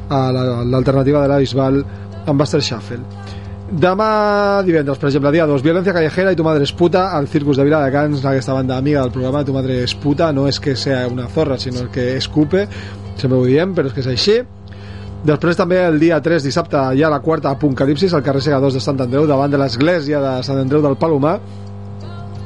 a 0.09 0.23
la- 0.33 0.65
l'alternativa 0.65 1.21
de 1.23 1.29
la 1.29 1.39
Bisbal 1.39 1.83
amb 2.27 2.41
Buster 2.41 2.63
Shuffle. 2.63 3.03
Demà 3.67 4.63
divendres, 4.65 4.97
per 4.99 5.09
exemple, 5.11 5.31
dia 5.35 5.45
2, 5.47 5.63
Violencia 5.63 5.93
Callejera 5.93 6.33
i 6.33 6.37
Tu 6.39 6.45
Madre 6.47 6.63
es 6.65 6.73
Puta 6.73 7.11
al 7.13 7.27
Circus 7.29 7.57
de 7.59 7.65
Viladecans, 7.67 8.25
aquesta 8.25 8.55
banda 8.55 8.77
amiga 8.79 9.03
del 9.03 9.11
programa 9.13 9.45
Tu 9.45 9.53
Madre 9.53 9.83
es 9.85 9.95
Puta, 9.95 10.33
no 10.33 10.49
és 10.49 10.59
que 10.61 10.77
sea 10.77 11.07
una 11.09 11.29
zorra, 11.29 11.59
sinó 11.59 11.91
que 11.91 12.17
escupe, 12.17 12.69
sempre 13.17 13.37
ho 13.39 13.45
diem, 13.45 13.75
però 13.75 13.87
és 13.91 13.93
que 13.93 14.01
és 14.01 14.07
així. 14.15 14.41
Després 15.27 15.59
també 15.59 15.81
el 15.83 15.97
dia 15.99 16.21
3, 16.23 16.45
dissabte, 16.45 16.79
hi 16.95 17.03
ha 17.03 17.11
la 17.11 17.19
quarta 17.25 17.51
Apocalipsis 17.51 18.13
al 18.15 18.23
carrer 18.23 18.45
Segadors 18.45 18.77
de 18.77 18.83
Sant 18.85 19.01
Andreu 19.03 19.25
davant 19.27 19.51
de 19.51 19.59
l'església 19.59 20.21
de 20.23 20.35
Sant 20.47 20.61
Andreu 20.61 20.85
del 20.85 20.95
Palomar 21.01 21.41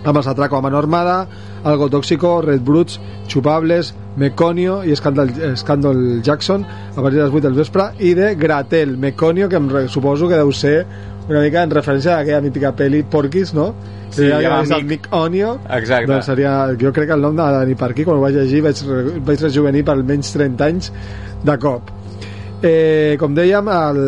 amb 0.00 0.16
els 0.16 0.28
Atraco 0.30 0.56
a 0.56 0.62
mano 0.64 0.78
armada, 0.78 1.26
Algo 1.68 1.90
Tóxico, 1.92 2.38
Red 2.40 2.62
Brutes, 2.64 2.96
Chupables, 3.28 3.92
Meconio 4.16 4.78
i 4.88 4.96
Scandal, 4.96 5.28
Scandal 5.60 6.22
Jackson 6.24 6.64
a 6.64 7.02
partir 7.02 7.18
de 7.18 7.26
les 7.26 7.34
8 7.34 7.44
del 7.50 7.58
vespre 7.58 7.90
i 7.98 8.14
de 8.16 8.32
Gratel, 8.40 8.96
Meconio, 8.96 9.50
que 9.50 9.60
em 9.60 9.68
suposo 9.92 10.30
que 10.30 10.40
deu 10.40 10.54
ser 10.56 10.86
una 11.28 11.44
mica 11.44 11.66
en 11.66 11.76
referència 11.76 12.16
a 12.16 12.24
aquella 12.24 12.40
mítica 12.40 12.72
pel·li 12.72 13.04
Porquis, 13.04 13.52
no? 13.52 13.74
Sí, 14.08 14.24
Seria 14.24 14.40
ja, 14.40 14.56
el 14.62 14.72
Mic. 14.72 14.88
Mic 14.88 15.12
Onio. 15.14 15.58
Exacte. 15.68 16.08
Doncs 16.10 16.32
seria, 16.32 16.56
jo 16.80 16.96
crec 16.96 17.12
que 17.12 17.20
el 17.20 17.28
nom 17.28 17.36
de 17.36 17.52
venir 17.60 17.76
per 17.78 17.92
aquí, 17.92 18.08
quan 18.08 18.18
ho 18.18 18.24
vaig 18.24 18.40
llegir, 18.40 18.64
vaig, 18.64 18.82
vaig 19.28 19.48
rejuvenir 19.50 19.84
per 19.84 20.00
almenys 20.00 20.32
30 20.32 20.70
anys 20.72 20.92
de 21.44 21.60
cop. 21.60 21.99
Eh, 22.62 23.16
com 23.20 23.32
dèiem, 23.32 23.68
el, 23.72 24.00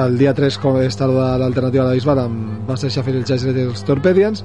el 0.00 0.14
dia 0.16 0.32
3 0.36 0.56
com 0.62 0.78
és 0.80 0.96
tarda 0.96 1.34
l'alternativa 1.40 1.84
de 1.88 1.98
Bisbal 1.98 2.22
amb 2.22 2.68
Master 2.68 2.90
Sheffield, 2.90 3.20
el 3.20 3.26
Jazz 3.28 3.44
i 3.44 3.66
els 3.66 3.84
Torpedians. 3.84 4.44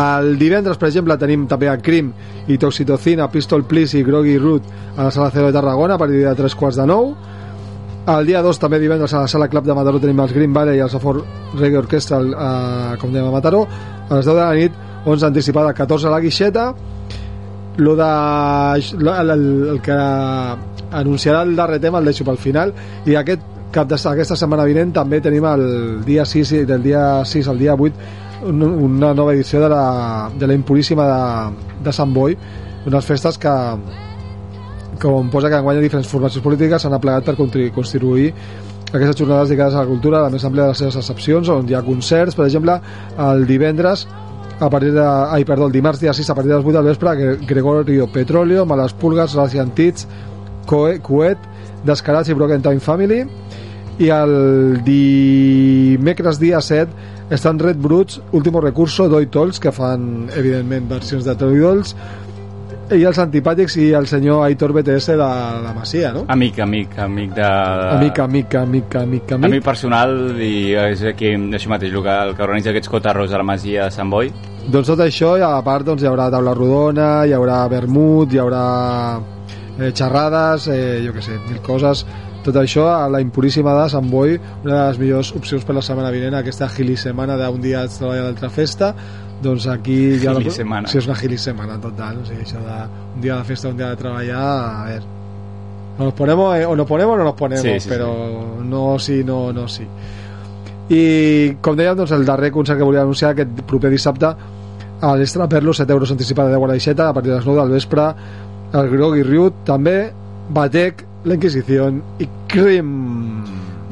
El 0.00 0.32
divendres, 0.40 0.80
per 0.80 0.88
exemple, 0.88 1.14
tenim 1.20 1.44
també 1.46 1.68
a 1.70 1.76
Crim 1.78 2.08
i 2.50 2.56
Toxitocina, 2.58 3.28
Pistol 3.30 3.62
Please 3.68 4.00
i 4.00 4.06
Groggy 4.06 4.38
Root 4.40 4.66
a 4.96 5.04
la 5.04 5.12
sala 5.14 5.30
0 5.30 5.52
de 5.52 5.58
Tarragona 5.58 5.94
a 5.94 6.00
partir 6.00 6.24
de 6.24 6.34
3 6.34 6.56
quarts 6.58 6.80
de 6.80 6.86
9 6.88 7.34
el 8.04 8.26
dia 8.28 8.42
2 8.44 8.58
també 8.60 8.76
divendres 8.82 9.14
a 9.14 9.22
la 9.22 9.28
sala 9.32 9.46
Club 9.48 9.64
de 9.64 9.74
Mataró 9.76 10.00
tenim 10.00 10.18
els 10.20 10.32
Green 10.36 10.52
Valley 10.52 10.76
i 10.76 10.82
el 10.84 10.90
Safor 10.92 11.22
Reggae 11.56 11.78
Orchestra 11.80 12.18
eh, 12.20 12.96
com 13.00 13.14
dèiem 13.14 13.30
a 13.30 13.32
Mataró. 13.32 13.62
A 14.10 14.18
les 14.18 14.26
10 14.26 14.34
de 14.34 14.40
la 14.42 14.50
nit 14.58 14.74
11 15.08 15.30
anticipada 15.30 15.72
14 15.72 16.10
a 16.10 16.12
la 16.12 16.20
Guixeta 16.20 16.66
lo 17.76 17.96
de, 17.96 18.94
lo- 18.98 19.16
el, 19.20 19.30
el, 19.30 19.80
que 19.82 19.92
anunciarà 20.94 21.42
el 21.42 21.56
darrer 21.56 21.80
tema 21.80 21.98
el 21.98 22.04
deixo 22.06 22.24
pel 22.24 22.38
final 22.38 22.72
i 23.06 23.16
aquest 23.18 23.42
cap 23.74 23.88
de, 23.90 23.96
aquesta 23.98 24.36
setmana 24.38 24.64
vinent 24.68 24.92
també 24.94 25.18
tenim 25.20 25.44
el 25.50 25.64
dia 26.06 26.24
6 26.24 26.52
i 26.60 26.64
del 26.68 26.82
dia 26.84 27.24
6 27.26 27.48
al 27.50 27.58
dia 27.58 27.74
8 27.74 28.46
un- 28.46 28.62
una 28.62 29.12
nova 29.14 29.32
edició 29.34 29.60
de 29.60 29.68
la, 29.72 30.30
de 30.38 30.46
la 30.46 30.54
Impuríssima 30.54 31.06
de, 31.08 31.80
de 31.84 31.92
Sant 31.92 32.12
Boi 32.14 32.36
unes 32.86 33.04
festes 33.08 33.38
que 33.38 33.54
com 35.02 35.28
posa 35.32 35.48
que 35.50 35.58
enguany 35.58 35.80
diferents 35.82 36.08
formacions 36.08 36.44
polítiques 36.44 36.82
s'han 36.84 36.94
aplegat 36.94 37.24
per 37.26 37.34
constituir 37.74 38.28
aquestes 38.94 39.16
jornades 39.18 39.48
dedicades 39.50 39.74
a 39.74 39.80
la 39.82 39.88
cultura 39.90 40.20
a 40.20 40.26
la 40.28 40.30
més 40.30 40.44
àmplia 40.46 40.68
de 40.68 40.70
les 40.70 40.78
seves 40.78 40.96
excepcions 41.00 41.48
on 41.50 41.66
hi 41.68 41.74
ha 41.74 41.82
concerts, 41.82 42.36
per 42.38 42.46
exemple 42.46 42.76
el 43.18 43.42
divendres 43.48 44.06
a 44.60 44.70
partir 44.70 44.92
de... 44.92 45.02
Ai, 45.04 45.44
perdó, 45.44 45.66
el 45.66 45.72
dimarts 45.72 46.00
dia 46.00 46.12
6 46.14 46.30
a 46.30 46.34
partir 46.34 46.50
de 46.52 46.58
les 46.58 46.64
8 46.66 46.76
del 46.78 46.86
vespre 46.86 47.08
Gre- 47.10 47.46
Gregorio 47.46 48.06
Petróleo, 48.12 48.64
Males 48.66 48.92
Pulgas, 48.92 49.34
Russian 49.34 49.70
Tits, 49.74 50.06
Coe- 50.66 51.00
Coet, 51.00 51.38
Descarats 51.84 52.28
i 52.30 52.34
Broken 52.34 52.62
Time 52.62 52.80
Family. 52.80 53.24
I 53.98 54.08
el 54.10 54.80
dimecres 54.84 56.38
dia 56.40 56.60
7 56.60 56.88
estan 57.30 57.58
Red 57.58 57.76
Bruts, 57.76 58.20
Último 58.32 58.60
Recurso, 58.60 59.08
Doi 59.08 59.26
Tolls, 59.26 59.58
que 59.60 59.72
fan, 59.72 60.28
evidentment, 60.36 60.88
versions 60.90 61.24
de 61.24 61.34
Toy 61.38 61.58
Dolls, 61.58 61.94
i 62.98 63.04
els 63.08 63.18
antipàtics 63.22 63.76
i 63.82 63.88
el 63.96 64.06
senyor 64.10 64.44
Aitor 64.46 64.72
BTS 64.76 65.14
de 65.14 65.18
la 65.18 65.72
Masia, 65.76 66.12
no? 66.14 66.24
Amic, 66.32 66.60
amic, 66.64 66.96
amic 67.02 67.34
de... 67.36 67.46
Amic, 67.96 68.20
amic, 68.24 68.56
amic, 68.60 68.96
amic, 69.00 69.32
amic. 69.36 69.48
Amic 69.50 69.64
personal 69.66 70.14
i 70.42 70.74
és 70.78 71.04
aquí, 71.10 71.34
això 71.58 71.72
mateix, 71.72 71.94
el 71.94 72.04
que, 72.04 72.18
el 72.28 72.34
que 72.36 72.44
organitza 72.46 72.72
aquests 72.74 72.92
cotarros 72.92 73.32
a 73.34 73.40
la 73.42 73.46
Masia 73.46 73.88
de 73.88 73.94
Sant 73.94 74.12
Boi. 74.12 74.30
Doncs 74.64 74.92
tot 74.92 75.04
això, 75.04 75.34
i 75.40 75.44
a 75.44 75.56
part 75.66 75.86
doncs, 75.86 76.04
hi 76.04 76.10
haurà 76.10 76.30
taula 76.32 76.54
rodona, 76.56 77.08
hi 77.28 77.34
haurà 77.36 77.62
vermut, 77.72 78.32
hi 78.32 78.40
haurà 78.40 78.66
eh, 79.78 79.90
xerrades, 79.90 80.68
eh, 80.72 81.02
jo 81.04 81.16
què 81.16 81.24
sé, 81.24 81.40
mil 81.48 81.60
coses. 81.64 82.04
Tot 82.44 82.56
això 82.60 82.84
a 82.92 83.08
la 83.08 83.22
Impuríssima 83.24 83.72
de 83.78 83.88
Sant 83.88 84.08
Boi, 84.12 84.34
una 84.62 84.74
de 84.74 84.80
les 84.90 84.98
millors 85.00 85.30
opcions 85.36 85.64
per 85.64 85.76
la 85.78 85.82
setmana 85.84 86.10
vinent, 86.12 86.36
aquesta 86.36 86.68
gilisemana 86.68 87.38
d'un 87.40 87.60
dia 87.64 87.86
a 87.86 88.10
l'altra 88.12 88.50
festa, 88.52 88.92
doncs 89.42 89.66
aquí... 89.68 90.18
ha 90.26 90.32
la- 90.32 90.40
Gilisemana. 90.40 90.88
Sí, 90.88 90.98
és 90.98 91.06
una 91.06 91.16
gilisemana 91.16 91.78
total, 91.80 92.18
o 92.22 92.26
sigui, 92.26 92.42
això 92.46 92.60
de 92.64 92.78
un 93.16 93.20
dia 93.20 93.36
de 93.36 93.44
festa, 93.44 93.68
un 93.68 93.76
dia 93.76 93.90
de 93.90 93.96
treballar, 93.96 94.44
a 94.44 94.84
ver... 94.86 95.02
Nos 95.98 96.12
ponemos, 96.14 96.56
eh, 96.58 96.64
o 96.66 96.74
nos 96.74 96.86
ponemos 96.88 97.14
o 97.14 97.18
no 97.18 97.24
nos 97.24 97.34
ponemos, 97.34 97.62
Sí, 97.62 97.78
sí, 97.80 97.88
però 97.88 98.08
no 98.64 98.98
sí, 98.98 99.22
no, 99.24 99.52
no 99.52 99.68
sí. 99.68 99.84
I 100.90 101.56
com 101.62 101.76
dèiem, 101.78 101.94
doncs, 101.96 102.10
el 102.12 102.24
darrer 102.26 102.50
concert 102.52 102.78
que 102.80 102.84
volia 102.84 103.02
anunciar 103.06 103.30
aquest 103.32 103.62
proper 103.68 103.90
dissabte 103.92 104.26
a 105.04 105.12
l'Extra 105.16 105.46
Perlo, 105.48 105.72
7 105.72 105.92
euros 105.92 106.10
anticipada 106.10 106.50
de 106.50 106.56
Guadaixeta 106.56 107.08
a 107.08 107.14
partir 107.14 107.30
de 107.32 107.36
les 107.38 107.46
9 107.46 107.60
del 107.62 107.70
vespre 107.76 108.08
el 108.74 108.90
Grog 108.90 109.16
i 109.16 109.22
Riut 109.22 109.62
també 109.64 110.10
Batec, 110.50 111.04
La 111.24 111.34
Inquisició 111.38 111.86
i 112.20 112.28
Crim 112.48 112.90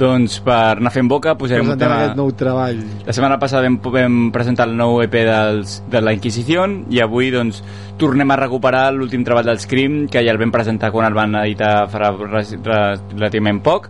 Doncs 0.03 0.41
per 0.43 0.81
anar 0.81 0.91
fent 0.91 1.07
boca 1.07 1.37
posarem 1.39 1.63
un 1.63 1.71
presentem 1.71 1.87
tema... 1.87 1.99
aquest 2.01 2.19
nou 2.19 2.31
treball. 2.35 2.79
La 3.07 3.15
setmana 3.15 3.37
passada 3.39 3.63
vam, 3.69 3.77
vam 3.95 4.17
presentar 4.35 4.67
el 4.67 4.75
nou 4.79 4.97
EP 5.05 5.15
dels, 5.29 5.77
de 5.93 6.03
la 6.03 6.15
Inquisició 6.17 6.65
i 6.91 6.99
avui 7.05 7.31
doncs, 7.35 7.61
tornem 8.01 8.35
a 8.35 8.39
recuperar 8.41 8.89
l'últim 8.97 9.23
treball 9.27 9.47
dels 9.53 9.69
Crim 9.71 10.09
que 10.11 10.25
ja 10.25 10.35
el 10.35 10.41
vam 10.43 10.51
presentar 10.55 10.91
quan 10.95 11.07
el 11.07 11.15
van 11.15 11.39
editar 11.45 11.87
farà 11.93 12.11
relativament 12.19 13.63
poc. 13.63 13.89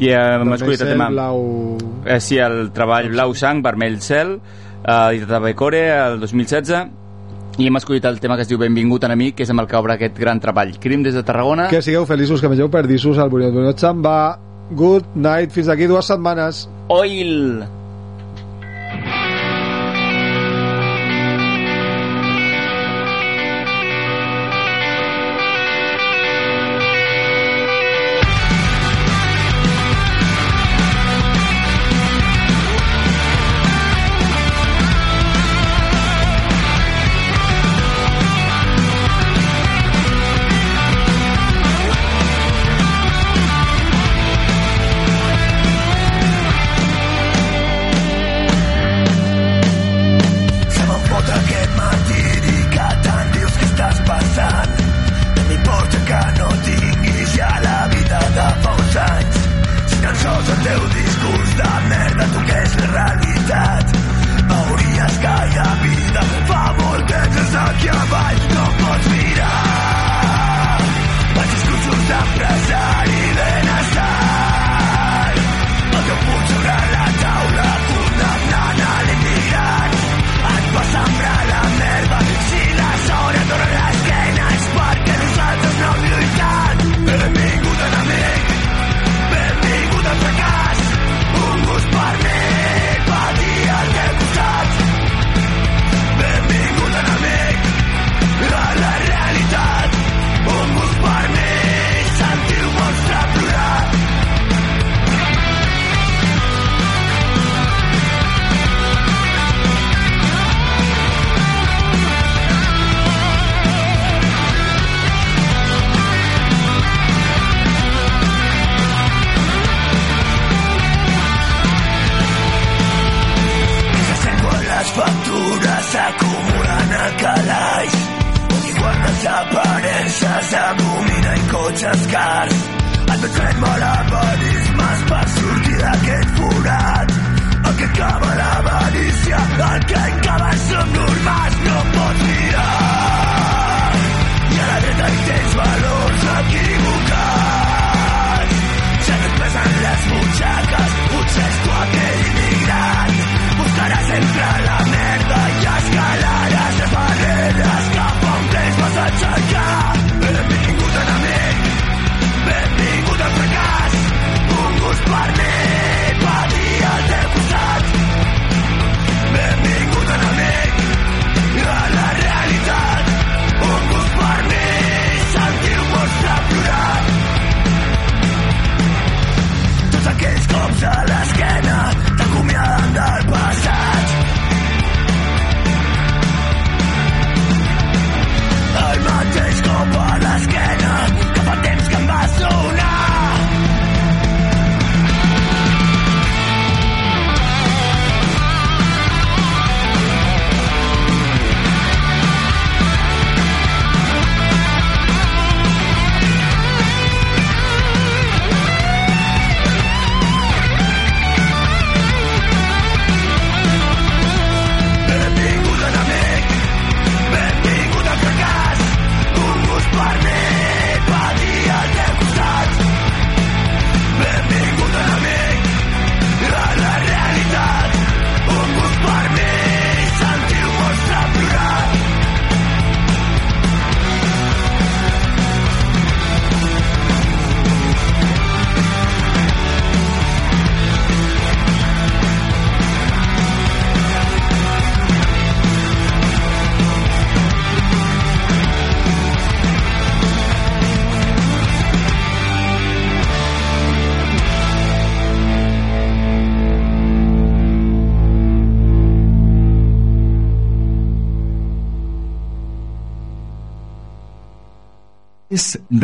I 0.00 0.14
hem 0.16 0.54
escollit 0.56 0.86
el 0.86 0.94
tema 0.94 1.10
blau... 1.12 1.44
eh, 2.06 2.20
sí, 2.24 2.40
el 2.40 2.70
treball 2.72 3.10
Blau 3.12 3.36
Sang, 3.36 3.60
Vermell 3.60 4.00
Cel 4.00 4.38
eh, 4.38 4.96
editat 5.12 5.36
a 5.36 5.44
Becore 5.44 5.84
el 5.92 6.20
2016 6.24 7.60
i 7.60 7.66
hem 7.68 7.76
escollit 7.76 8.06
el 8.08 8.20
tema 8.22 8.38
que 8.38 8.46
es 8.46 8.48
diu 8.48 8.56
Benvingut 8.60 9.04
enemic 9.04 9.36
que 9.36 9.44
és 9.44 9.52
amb 9.52 9.60
el 9.60 9.68
que 9.68 9.76
obre 9.76 9.98
aquest 9.98 10.16
gran 10.16 10.40
treball. 10.40 10.78
Crim 10.80 11.04
des 11.04 11.18
de 11.18 11.26
Tarragona. 11.26 11.68
Que 11.68 11.82
sigueu 11.84 12.06
feliços, 12.08 12.40
que 12.40 12.48
mengeu 12.48 12.70
perdissos 12.72 13.20
al 13.20 13.28
Borinot 13.28 13.58
Borinot 13.58 13.82
se'n 13.82 14.00
va 14.00 14.20
Good 14.70 15.16
night, 15.18 15.50
fins 15.50 15.66
d'aquí 15.66 15.88
dues 15.90 16.06
setmanes 16.06 16.68
Oil! 16.94 17.64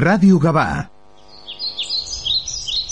És 0.07 0.11
Ràdio 0.13 0.39
Gavà. 0.39 0.96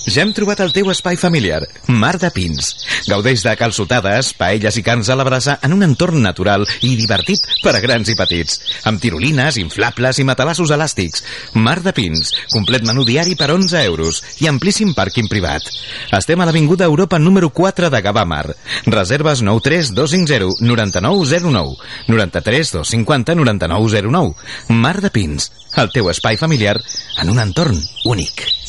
Ja 0.04 0.20
hem 0.20 0.34
trobat 0.36 0.60
el 0.60 0.72
teu 0.76 0.90
espai 0.92 1.16
familiar, 1.16 1.62
Mar 1.88 2.18
de 2.20 2.28
Pins. 2.28 2.66
Gaudeix 3.08 3.40
de 3.40 3.54
calçotades, 3.56 4.34
paelles 4.36 4.76
i 4.76 4.82
cans 4.84 5.08
a 5.08 5.16
la 5.16 5.24
brasa 5.24 5.54
en 5.64 5.72
un 5.72 5.84
entorn 5.86 6.20
natural 6.20 6.66
i 6.84 6.90
divertit 6.98 7.40
per 7.62 7.72
a 7.72 7.80
grans 7.80 8.10
i 8.12 8.16
petits. 8.18 8.58
Amb 8.84 9.00
tirolines, 9.00 9.56
inflables 9.62 10.20
i 10.20 10.26
matalassos 10.28 10.74
elàstics. 10.76 11.24
Mar 11.56 11.78
de 11.84 11.94
Pins, 11.96 12.34
complet 12.52 12.84
menú 12.84 13.06
diari 13.08 13.32
per 13.40 13.48
11 13.54 13.80
euros 13.88 14.20
i 14.44 14.48
amplíssim 14.50 14.92
pàrquing 14.92 15.30
privat. 15.32 15.70
Estem 16.12 16.40
a 16.40 16.48
l'Avinguda 16.50 16.84
Europa 16.84 17.18
número 17.18 17.48
4 17.48 17.88
de 17.88 18.02
Gavà 18.04 18.26
Mar. 18.28 18.44
Reserves 18.84 19.40
93 19.40 19.94
250 19.96 20.60
9909 20.60 21.78
93 22.12 22.74
250 22.76 23.38
9909 23.40 24.76
Mar 24.84 25.00
de 25.00 25.08
Pins, 25.08 25.48
el 25.80 25.88
teu 25.96 26.12
espai 26.12 26.36
familiar 26.36 26.76
en 27.22 27.32
un 27.32 27.40
entorn 27.40 27.80
únic. 28.04 28.63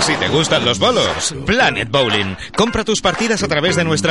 Si 0.00 0.16
te 0.16 0.28
gustan 0.28 0.64
los 0.64 0.80
bolos, 0.80 1.32
Planet 1.46 1.88
Bowling. 1.88 2.34
Compra 2.56 2.82
tus 2.82 3.00
partidas 3.00 3.44
a 3.44 3.48
través 3.48 3.76
de 3.76 3.84
nuestra 3.84 4.10